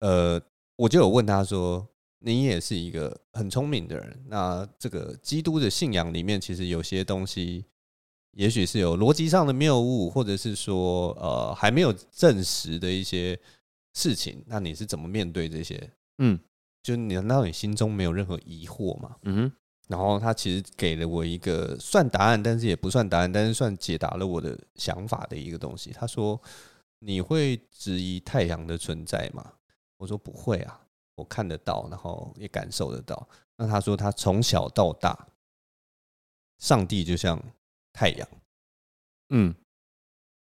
[0.00, 0.40] 呃，
[0.76, 1.86] 我就有问他说。
[2.24, 4.24] 你也是一个很聪明的人。
[4.28, 7.64] 那这个基督的信仰里面，其实有些东西，
[8.34, 13.36] 也许是有逻辑上的谬误，或者是说，呃，还没有证实的一些
[13.92, 14.40] 事情。
[14.46, 15.90] 那你是怎么面对这些？
[16.18, 16.38] 嗯，
[16.80, 19.16] 就你难道你心中没有任何疑惑吗？
[19.22, 19.52] 嗯哼。
[19.88, 25.92] 然后他其实给了我一个算答案，但是也不算答案，但是算解答了我的想法的一个东西。
[25.92, 26.40] 他说
[27.00, 29.52] ：“你会质疑太阳的存在吗？”
[29.98, 30.78] 我说：“不会啊。”
[31.14, 33.28] 我看得到，然后也感受得到。
[33.56, 35.28] 那他说他从小到大，
[36.58, 37.38] 上帝就像
[37.92, 38.26] 太阳，
[39.28, 39.54] 嗯，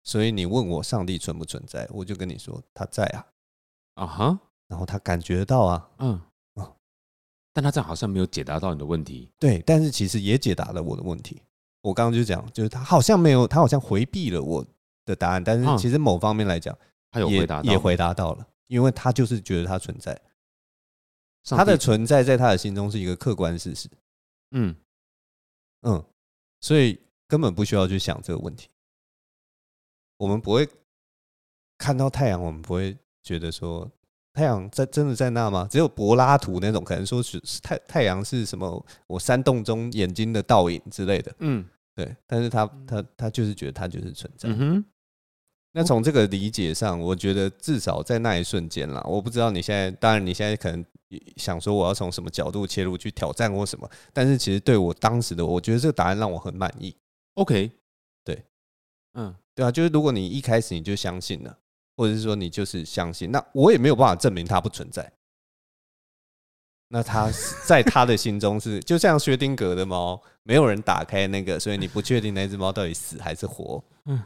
[0.03, 3.25] 所以你问我上帝存不存在，我就跟你说他在啊，
[3.95, 6.21] 啊哈，然后他感觉得到啊，嗯，哦，
[7.53, 9.29] 但他这样好像没有解答到你的问题。
[9.39, 11.41] 对，但是其实也解答了我的问题。
[11.81, 14.65] 我刚刚就讲，就是他好像没有，他好像回避了我
[15.05, 16.77] 的答案，但是其实某方面来讲，
[17.11, 20.19] 他有回答，也回答到了，因为他就是觉得他存在。
[21.45, 23.89] 他的存在在他的心中是一个客观事实，
[24.51, 24.73] 嗯
[25.81, 26.01] 嗯，
[26.61, 26.97] 所以
[27.27, 28.69] 根本不需要去想这个问题。
[30.15, 30.65] 我们不会
[31.77, 33.91] 看到太阳，我们不会觉得说
[34.33, 35.67] 太阳在真的在那吗？
[35.69, 38.85] 只有柏拉图那种可能说是太太阳是什么？
[39.07, 41.63] 我山洞中眼睛的倒影之类的，嗯，
[41.95, 42.15] 对。
[42.25, 44.49] 但是他他他就是觉得它就是存在。
[44.49, 44.83] 嗯
[45.75, 50.85] 那从这个理解上，我觉得至少在那一瞬间啦，我不知道你现在，当然你现在可能
[51.35, 56.95] 想说我要从什么角度切入去挑战或什么，但是其实对我当时的，我觉得这个答案让我很满意。
[57.33, 57.71] OK，
[58.23, 58.45] 对，
[59.15, 61.57] 嗯，对啊，就是如果你一开始你就相信了，
[61.95, 65.11] 或者是说你就是相信，那我也没有办法证明它不存在。
[66.89, 67.31] 那他
[67.65, 73.83] 在他的心中是就像薛丁格的猫，没有人打开那个，所以你不确定那只猫到底死还是活。
[74.05, 74.21] 嗯。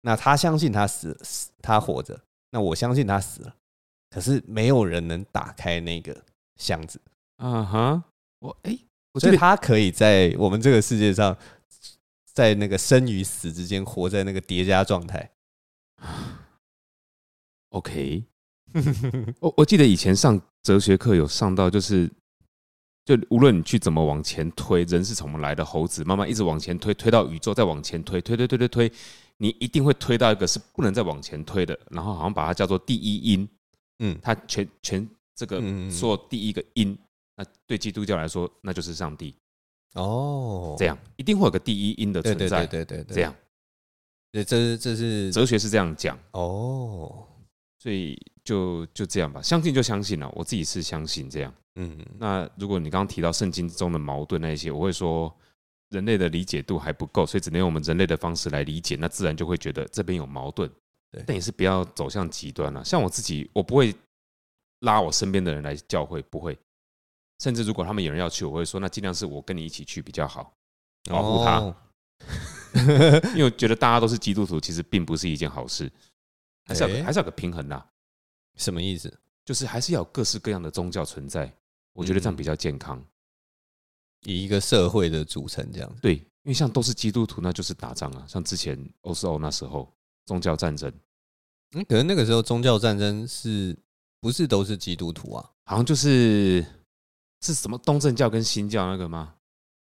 [0.00, 2.20] 那他相信他死死，他活着。
[2.50, 3.54] 那我相信他死了，
[4.10, 6.20] 可是没有人能打开那个
[6.56, 7.00] 箱子。
[7.36, 8.04] 啊哈，
[8.40, 8.76] 我哎，
[9.20, 11.36] 所以他可以在我们这个世界上，
[12.32, 15.30] 在那个生与死之间活在那个叠加状态。
[17.74, 18.24] OK，
[19.40, 22.08] 我我记得以前上哲学课有上到，就是
[23.04, 28.92] 就无论你去怎么往前推，人是从哪来的猴子，慢慢一直往前推，推到宇宙，再往前推，推推推推推，
[29.38, 33.48] 你一定会推到一个是不能再往前推的，然后好像把它叫做第一因，
[33.98, 35.60] 嗯，它全全这个
[35.90, 36.96] 说第一个因。
[37.36, 39.34] 那对基督教来说，那就是上帝。
[39.94, 43.34] 哦，这样一定会有个第一因的存在，对对对，这样，
[44.30, 46.16] 对，这是这是哲学是这样讲。
[46.30, 47.26] 哦，
[47.84, 55.30] 所以就就这样吧，相信就相信了，我自己是相信这样，嗯，那如果你刚刚提到圣经中的矛盾那一些，我会说
[55.90, 60.66] 人类的理解度还不够，所以只能用我们人类的方式来理解，那自然就会觉得这边有矛盾，
[61.12, 63.94] 对，但也是不要走向极端了，像我自己，我不会
[64.80, 66.58] 拉我身边的人来教会，不会。
[67.42, 70.54] 甚至如果他们有人要去，我会说，那尽量是我跟你一起去比较好，
[71.10, 71.58] 保护他。
[71.58, 71.76] 哦、
[73.34, 75.92] 因为我觉得大家都是基督徒，其实并不是一件好事，
[76.64, 77.84] 还是要、欸、还是要个平衡呐。
[78.56, 79.12] 什么意思？
[79.44, 81.52] 就是还是要有各式各样的宗教存在，
[81.92, 83.04] 我觉得这样比较健康。
[84.22, 88.24] 以一个社会的组成这样，对，因为像都是基督徒，那就是打仗啊。
[88.26, 89.92] 像之前欧斯欧那时候
[90.26, 90.92] 宗教战争，
[91.72, 93.76] 嗯，可能那个时候宗教战争是
[94.20, 95.50] 不是都是基督徒啊？
[95.64, 96.64] 好像就是。
[97.40, 99.34] 是什么东正教跟新教那个吗？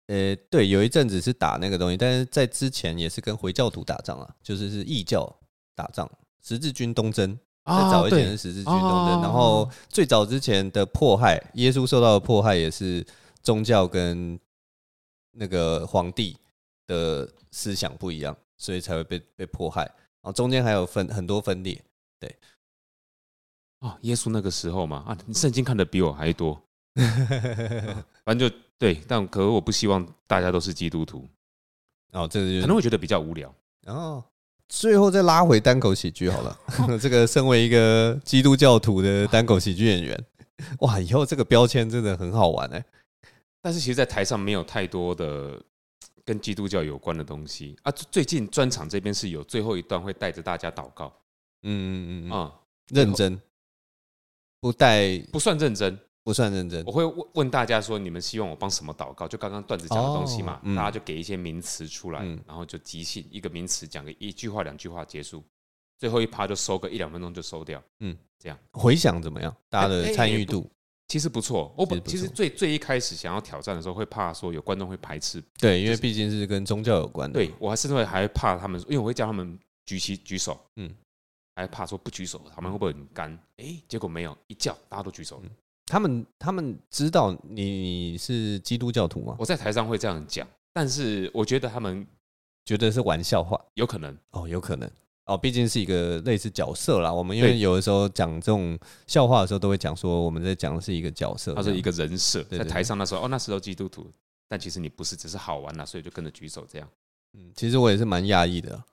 [0.05, 5.35] 呃，对，有一阵子是打那个东西，但是在之前也是跟回教徒打仗啊，就是是异教
[5.73, 6.07] 打仗，
[6.47, 7.37] 十字军东征。
[7.65, 13.05] 再早一点是十字军东征，然后最早之前的迫害，耶稣受到的迫害也是
[13.43, 14.39] 宗教跟
[15.33, 16.37] 那个皇帝
[16.85, 19.81] 的思想不一样，所以才会被被迫害。
[19.83, 21.83] 然后中间还有分很多分裂，
[22.21, 22.33] 对。
[23.79, 26.57] 哦，耶稣那个时候嘛，啊，你圣经看的比我还多。
[28.23, 31.27] 反正就对，但可是我不希望大家都是基督徒。
[32.13, 33.53] 哦，这个就可能会觉得比较无聊。
[33.81, 34.23] 然后
[34.69, 36.59] 最后再拉回单口喜剧好了。
[37.01, 40.25] 这个身为一个基督教徒的单口喜剧演员，
[40.79, 42.83] 哇，以后这个标签真的很好玩哎。
[43.61, 45.61] 但是其实，在台上没有太多的
[46.23, 47.91] 跟基督教有关的东西啊。
[47.91, 51.11] 最近专场这边是有最后一段会带着大家祷告。
[51.63, 52.53] 嗯嗯嗯啊，
[52.89, 53.41] 认真
[54.61, 55.97] 不带不算认真。
[56.27, 65.41] 不算认真，我会问问大家说：“你们希望我帮什么祷告？”就刚刚段子讲的东西嘛，大家就给一些名词出来，然后就即兴一个名词讲个一句话、两句话结束，
[65.97, 67.81] 最后一趴就收个一两分钟就收掉。
[68.01, 69.55] 嗯，这样回想怎么样？
[69.69, 70.69] 大家的参与度
[71.07, 71.73] 其实不错。
[71.77, 75.41] 我本其实最最一开始想要挑战的时候，会怕说有观众会排斥。
[75.57, 77.39] 对，因为毕竟是跟宗教有关的。
[77.39, 80.59] 对，我还是会还怕他们，因为我会叫他们举起举手。
[80.75, 80.93] 嗯，
[81.55, 83.31] 还怕说不举手，他们会不会很干？
[83.55, 85.41] 哎，结果没有，一叫大家都举手。
[85.87, 89.37] 他们他们知道你是基督教徒吗？
[89.39, 92.05] 我在台上会这样讲，但是我觉得他们
[92.65, 94.91] 觉得是玩笑话，有可能哦，有可能
[95.25, 97.11] 哦，毕竟是一个类似角色啦。
[97.11, 98.77] 我们因为有的时候讲这种
[99.07, 104.11] 笑话的时候，都会讲说我们在讲的是一个角色，他是一个人设，在台上那时候哦，那时候基督徒，
[104.49, 106.89] 但其实你不是，只是好玩啦，所以就跟着举手这样。
[107.37, 108.83] 嗯，其实我也是蛮讶异的，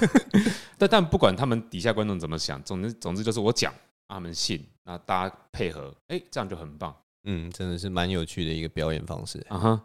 [0.76, 3.72] 但但不管他们底下观众怎么想，总之总之就是我讲。
[4.08, 6.94] 他们信，那大家配合，哎，这样就很棒。
[7.24, 9.44] 嗯，真的是蛮有趣的一个表演方式。
[9.48, 9.84] 啊哈，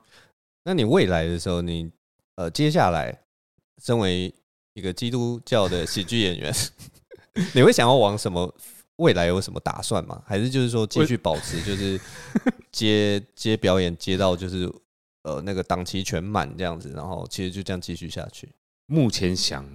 [0.63, 1.91] 那你未来的时候，你
[2.35, 3.23] 呃，接下来
[3.83, 4.33] 身为
[4.73, 6.53] 一个基督教的喜剧演员，
[7.55, 8.53] 你会想要往什么？
[8.97, 10.21] 未来有什么打算吗？
[10.27, 11.99] 还是就是说继续保持，就是
[12.71, 14.71] 接接表演接到就是
[15.23, 18.47] 呃那个档期全满这样子，然后其实就这样继续下去？
[18.85, 19.65] 目前想。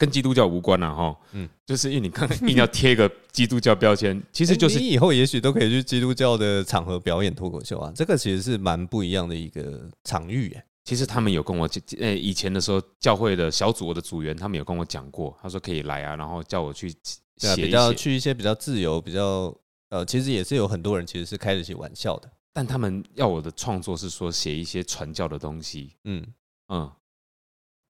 [0.00, 10.54] 跟基督教无关啊，哈，嗯，就是因为你刚刚硬要贴个基督教标签， 其实就是你以后也许都可以去基督教的场合表演脱口秀啊，这个其实是蛮不一样的一个场域。
[10.56, 16.90] 哎，其实他们有跟我讲，呃，以前的时候教会的小组我的组员，他们有跟我讲过，他说可以来啊，然后叫我去
[17.36, 19.54] 写比较去一些比较自由、比较
[19.90, 26.26] 呃，其实也是有很多人其实是开得起玩笑的，但他们要我的创作是说写一些传教的东西，嗯。
[26.68, 26.90] 嗯。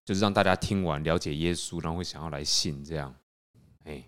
[0.05, 3.13] 就是让大家听完了解耶稣，然后会想要来信这样。
[3.83, 4.03] 哎，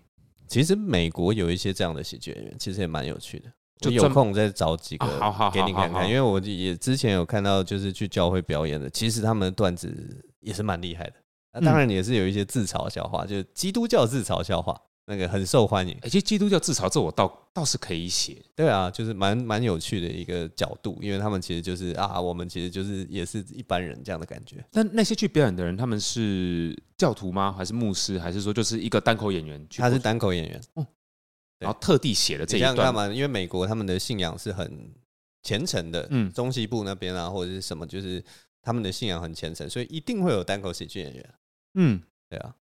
[0.46, 3.52] 其实美国有一些这样的喜剧演员，其实也蛮有趣的。
[3.80, 5.06] 就有空再找几个
[5.52, 11.14] 给你看看，因为我也之前有看到，就是去教会表演的，其实他们的段子也是蛮厉害的。
[11.52, 14.80] 那当然也是有一些自嘲笑话，就是基督教自嘲笑话。
[15.06, 24.64] 那个很受欢迎，而且基督教自嘲这我倒倒是可以写，对啊，就是蛮蛮有趣的一个角度，因为他们其实就是啊，我们其实就是也是一般人这样的感觉。
[24.70, 27.52] 但那些去表演的人，他们是教徒吗？
[27.52, 28.18] 还是牧师？
[28.18, 29.66] 还是说就是一个单口演员？
[29.76, 30.60] 他是单口演员，
[31.58, 33.06] 然后特地写了这一段干嘛？
[33.08, 34.90] 因为美国他们的信仰是很
[35.42, 38.24] 虔诚的，嗯，中西部那边啊，或者是什么，就是
[38.62, 41.34] 他们的信仰很虔诚，所以一定会有单口喜剧演员。
[41.74, 42.00] 嗯，
[42.30, 42.54] 对啊，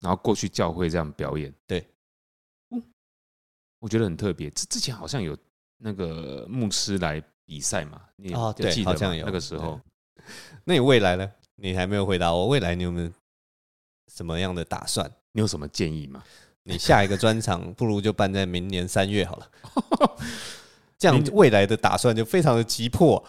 [0.00, 1.86] 然后过去教会这样表演，对，
[2.70, 2.82] 嗯，
[3.78, 4.50] 我觉得很特别。
[4.50, 5.36] 之之前好像有
[5.78, 9.80] 那个牧师来比赛嘛，你哦，对，好像有那个时候。
[10.64, 11.32] 那你未来呢？
[11.56, 13.10] 你还没有回答我，未来你有没有
[14.12, 15.10] 什么样的打算？
[15.32, 16.22] 你有什么建议吗？
[16.64, 19.50] 你下一个专场不如就办在明年三月好了，
[20.98, 23.24] 这样未来的打算就非常的急迫。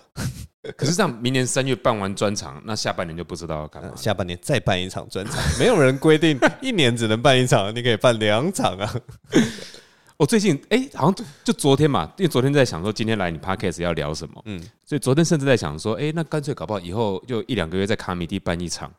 [0.76, 3.92] 可是这样，明年三月办完专场，那下半年就不知道要干嘛。
[3.96, 8.96] 下半年再办一场专场， 没有人规定一年只能办一场，你可以办两场啊。
[10.18, 18.92] 我最近哎，好像就昨天嘛，因为昨天在想说今天来你 Podcast 要聊什么，嗯，所以昨天甚至在想说，哎，那干脆搞不好以后就一两个月在卡米蒂办一场，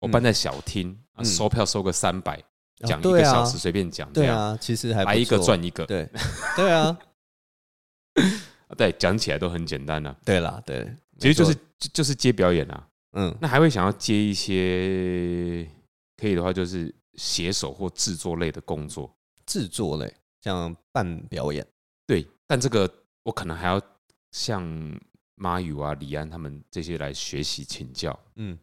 [0.00, 2.42] 我办在小厅，收票收个三百。
[2.84, 6.06] 讲一个小时随便讲，对啊，其实还来一个赚一个，对。
[6.54, 6.94] 对啊，
[8.76, 10.14] 对，讲起来都很简单呐。
[10.26, 10.86] 对啦，对，
[11.18, 11.56] 其实就是
[11.92, 15.68] 就是接表演啊，嗯，那还会想要接一些
[16.16, 19.14] 可以的话，就是写手或制作类的工作，
[19.46, 21.66] 制作类像办表演，
[22.06, 22.92] 对，但这个
[23.22, 23.80] 我可能还要
[24.32, 24.62] 向
[25.34, 28.58] 马宇啊、李安他们这些来学习请教，嗯，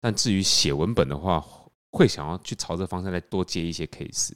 [0.00, 1.44] 但至于写文本的话。
[1.96, 4.32] 会想要去朝这方向再多接一些 case，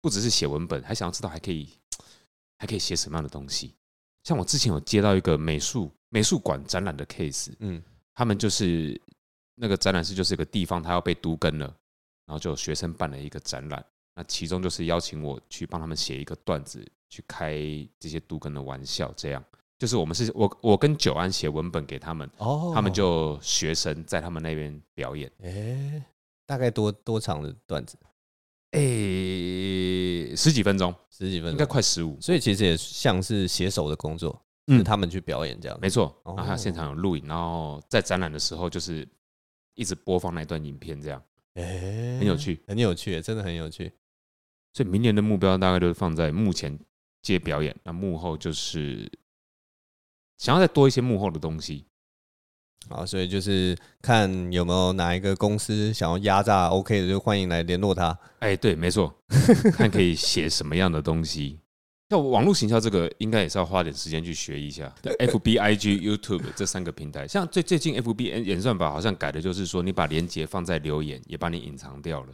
[0.00, 1.68] 不只是写文本，还想要知道还可以
[2.58, 3.76] 还可以写什么样的东西。
[4.24, 7.82] 像我之前有接到一个美术美术馆展览的 case，嗯，
[8.14, 8.98] 他们就是
[9.54, 11.66] 那个展览室就是一个地方，他要被都更了，
[12.24, 17.54] 然后就有学生办了一个展览，那其中就是邀请我去帮他们写一个段子，去开
[18.00, 19.44] 这些都更的玩笑，这样
[19.78, 26.02] 就是我们是我我跟九安写文本给他们，哦，他们就学生在他们那边表演，诶。
[26.46, 27.98] 大概多多长的段子？
[28.70, 28.80] 哎，
[30.36, 32.16] 十几分钟，十几分钟，应该快十五。
[32.20, 35.78] 所以其实也像是写手的工作，嗯，他们去表演这样。
[35.80, 39.06] 没错，然后他现场有录影，然后在展览的时候就是
[39.74, 41.22] 一直播放那段影片，这样，
[41.54, 43.92] 哎，很有趣，很有趣，真的很有趣。
[44.72, 46.78] 所以明年的目标大概就是放在目前
[47.22, 49.10] 接表演，那幕后就是
[50.36, 51.86] 想要再多一些幕后的东西。
[52.88, 58.16] 好，所以就是看有没有哪一个公司想要压榨 OK 的，就欢迎来联络他。
[58.40, 59.12] 哎，对，没错，
[59.74, 61.58] 看可以写什么样的东西。
[62.08, 64.94] 像网络行销这个，应该也是要花点时间去学一下。
[65.02, 72.28] FB、IG、YouTube 这三个平台，像最最近 FB 演算法好像改的就是说，你把连接放在留言，也把你隐藏掉了。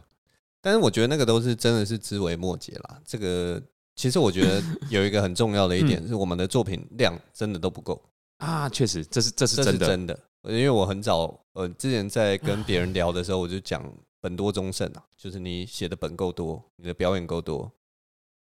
[0.61, 3.01] 但是我觉得那个都是真的是枝微末节啦。
[3.03, 3.61] 这个
[3.95, 8.01] 其实我觉得有一个很重要的一点是，我们的作品量真的都不够
[8.37, 8.69] 啊。
[8.69, 10.19] 确实，这是这是真的真的。
[10.43, 13.83] 因为我很早，呃，之前在跟 别人聊的时候，我就讲
[14.21, 17.71] 本多终胜啊，就是你写的本够多，你的表演够多，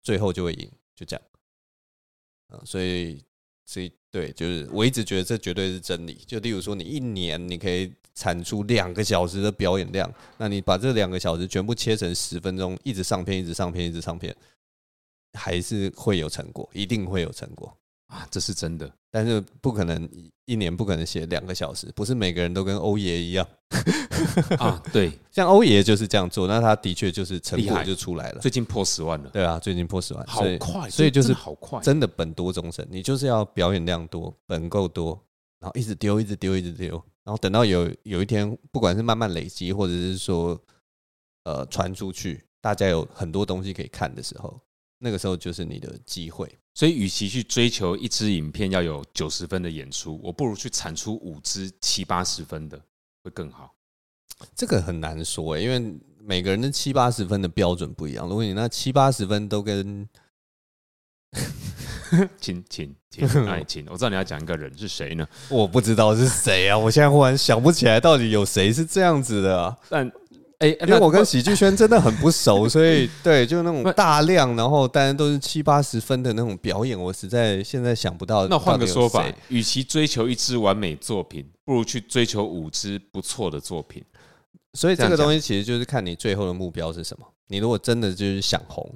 [0.02, 1.22] 最后就会赢，就这样。
[2.49, 3.24] 啊，所以，
[3.64, 6.14] 所以对，就是我一直觉得这绝对是真理。
[6.26, 14.36] 就例如说，你一年你可以产出两个小时的表演量，那你把这两个小时全部切成十分钟，一直上片，一直上片，一直上片，
[15.32, 17.74] 还是会有成果，一定会有成果。
[18.12, 20.06] 啊，这是真的，但是不可能
[20.44, 23.46] 一年不可能写两个小时，不是每个人都跟欧爷一样
[24.60, 24.82] 啊。
[24.92, 28.40] 对，像欧爷就是这样做，那他的确就是成果就出来了。
[28.40, 35.18] 最近破十万了，对啊，最近破十万，好快，所以就是好快，真的本多终身，你就是要表演量多，本够多，
[35.58, 40.60] 然后一直丢，一直丢，一直丢，然后等到有有一天，不管是慢慢累积，或者是说
[41.44, 44.60] 呃传出去，大家有很多东西可以看的时候，
[45.03, 46.48] 那个时候就是你的机会。
[46.74, 52.80] 所以，与其去追求一支影片要有九十分的演出，我不如去产出五支七八十分的
[53.22, 53.74] 会更好。
[54.57, 58.26] 这个很难说诶，因为每个人的七八十分的标准不一样。
[58.26, 60.09] 如果你那七八十分都跟
[62.40, 65.28] 请请请 爱情，我知道你要讲一个人是谁呢？
[65.50, 66.78] 我不知道是谁啊！
[66.78, 69.76] 我现在忽然想不起来到底有谁是这样子的啊。
[69.88, 70.11] 但
[70.62, 78.46] 哎，因为我跟喜剧圈真的很不熟，所以对，就那种 大量，然后大家都是七八十分的那种表演，我实在现在想不到。
[78.46, 84.04] 那换个说法，与其追求一支完美作品，不如去追求五支不错的作品。
[84.74, 87.26] 所以这个东西其实就是看你最后的目标是什么。
[87.48, 88.88] 你如果真的就是想红，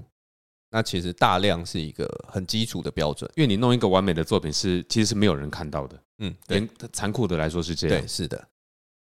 [0.71, 5.99] 那其实大量是一个很基础的标准，因为你弄一个完美的作品是其实是没有人看到的。
[6.21, 8.01] 嗯，连残酷的来说是这样。
[8.01, 8.43] 对，是的。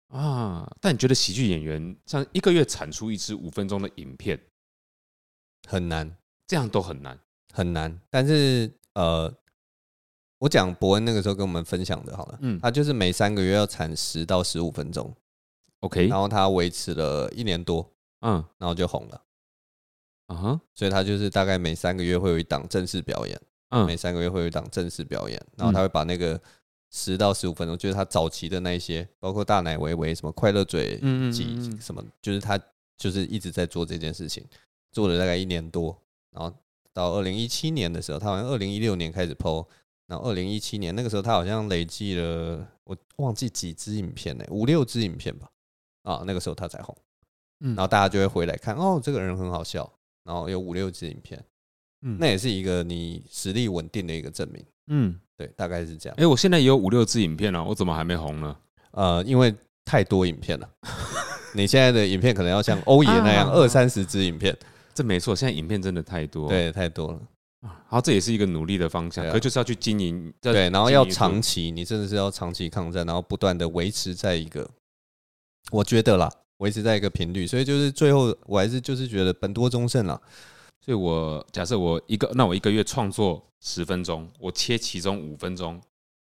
[0.07, 0.69] 啊！
[0.79, 4.39] 但你觉得喜剧演员像一个月产出一支五分钟的影片
[5.67, 6.15] 很难？
[6.47, 7.19] 这样都很难，
[7.53, 7.99] 很难。
[8.09, 9.33] 但是呃，
[10.39, 15.13] 我讲伯恩那个时候跟我们分享的，好了，嗯，他就是每三个月要产十到十五分钟
[15.81, 17.91] ，OK，然后他维持了一年多，
[18.21, 19.21] 嗯，然后就红了，
[20.27, 23.41] 啊哈，所以他就是大概每三个月会有一档正式表演，
[23.71, 26.41] 嗯，每三个月会有一档正式表演，然后他会把那个
[26.89, 30.97] 十到十五分钟，就是他早期的那一些，包括大奶维维什么快乐嘴
[31.31, 32.57] 几什么，就是他
[32.97, 34.43] 就是一直在做这件事情，
[34.91, 35.95] 做了大概一年多，
[36.31, 36.55] 然后
[36.93, 39.65] 到二零一七年的时候，他好像二零一六年开始 PO，
[40.07, 45.49] 然后二零一七年那个时候他好像累计了我忘记几支影片呢，五六支影片吧，
[46.03, 46.95] 啊，那个时候他才红，
[47.59, 49.91] 嗯，然后大家就会回来看，哦，这个人很好笑，
[50.23, 51.43] 然后有五六支影片。
[52.01, 54.63] 嗯，那也是一个你实力稳定的一个证明。
[54.87, 56.15] 嗯，对，大概是这样。
[56.17, 58.55] 哎，我现在也有五六支影片了，我怎么还没红呢？
[58.91, 60.69] 呃，因为太多影片了。
[61.53, 64.55] 你现在的影片可能要像欧爷那样二三十支影片，
[64.93, 65.35] 这没错。
[65.35, 67.19] 现在影片真的太多，对，太多了。
[67.87, 74.69] 好，这也是一个努力的方向，可就是要去经营，对，然后要长期，你真的是要长期抗战，然后不断的维持在一个，
[75.71, 77.47] 我觉得啦，维持在一个频率。
[77.47, 80.21] 所以就是最后，我还是就是觉得本多终胜了。
[80.87, 85.81] 所以我假设我一个，那我一个月创作十分钟，我切其中五分钟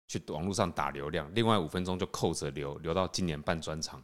[0.06, 4.02] 去网络上打流量，另外五分钟就扣着留，留到今年办专场，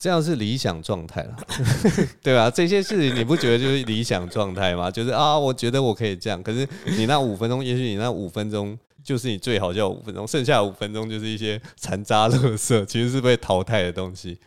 [0.00, 1.36] 这样是理想状态了，
[2.20, 2.50] 对吧？
[2.50, 4.90] 这些事情你不觉得就是理想状态吗？
[4.90, 14.40] 就是啊，我觉得我可以这样，可是你那五分钟，也许你那五分钟就是你最好笑五分钟，剩下五分钟就是一些残渣垃圾，其实是被淘汰的东西，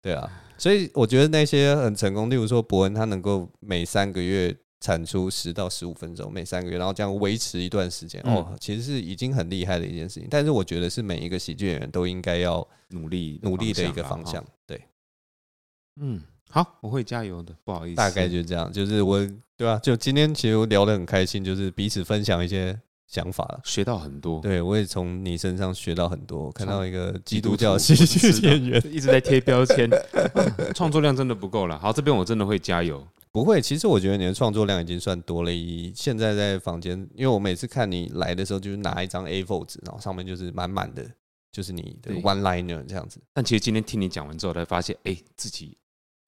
[0.00, 0.30] 对啊。
[0.56, 4.56] 所以我觉得那些很成功，例如说博恩，他能够每三个月。
[4.80, 10.26] 产出十到十五分钟，每三个月，然后这样维持一段时间，嗯、哦，其实是已经很厉害的一件事情。
[10.30, 14.42] 但是我觉得是每一个喜剧演员都应该要努力努力的一个方向。
[14.66, 14.80] 对，
[16.00, 17.54] 嗯，好，我会加油的。
[17.62, 19.18] 不好意思，大概就这样，就是我
[19.54, 19.78] 对吧、啊？
[19.80, 24.40] 就今天其实我聊得很开心，就是彼此分享一些想法了，学到很多。
[24.40, 26.46] 对，我也从你身上学到很多。
[26.46, 29.90] 我看到一个基督教喜剧演员 一直在贴标签，
[30.74, 31.78] 创作量真的不够了。
[31.78, 33.06] 好，这边我真的会加油。
[33.32, 35.52] 不会，其实我觉得你的创作量已经算多了。
[35.52, 41.08] 一现在在房间，因为我每次看你来的时候，就是拿一张 A4 纸，然后上面就是满满的，
[41.52, 43.20] 就是你的 one liner 这样子。
[43.32, 45.76] 但其实今天听你讲完之后，才发现，哎，自己。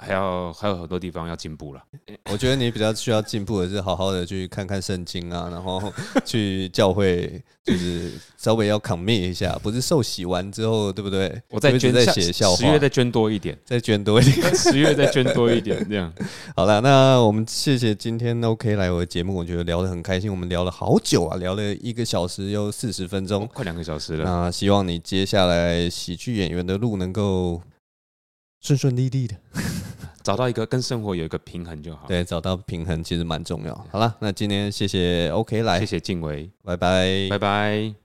[0.02, 1.82] 还要还有很多地方要进步了。
[2.30, 5.80] 我觉得你比较需要进步的是好好的去看看圣经啊，然后
[6.24, 11.40] 去教会，就是稍微要 commit 一下，不是受洗完之后，对不对？
[11.50, 16.12] 我再捐再写笑话，十月再捐多一点，再捐多一点， 十月再捐多一点，这样。
[16.56, 24.24] 好了，那我们谢谢今天 OK 来我的节目，我觉得聊得很开心，我们聊了好久啊，聊了一个小时又四十分钟，快两个小时了。
[24.24, 27.60] 那希望你接下来喜剧演员的路能够
[28.62, 29.36] 顺顺利利的。
[30.24, 32.06] 找到一个跟生活有一个平衡就好。
[32.06, 33.74] 对，找到平衡其实蛮重要。
[33.90, 38.01] 好了，那今天谢谢 OK 来，谢谢静伟，拜拜，拜拜。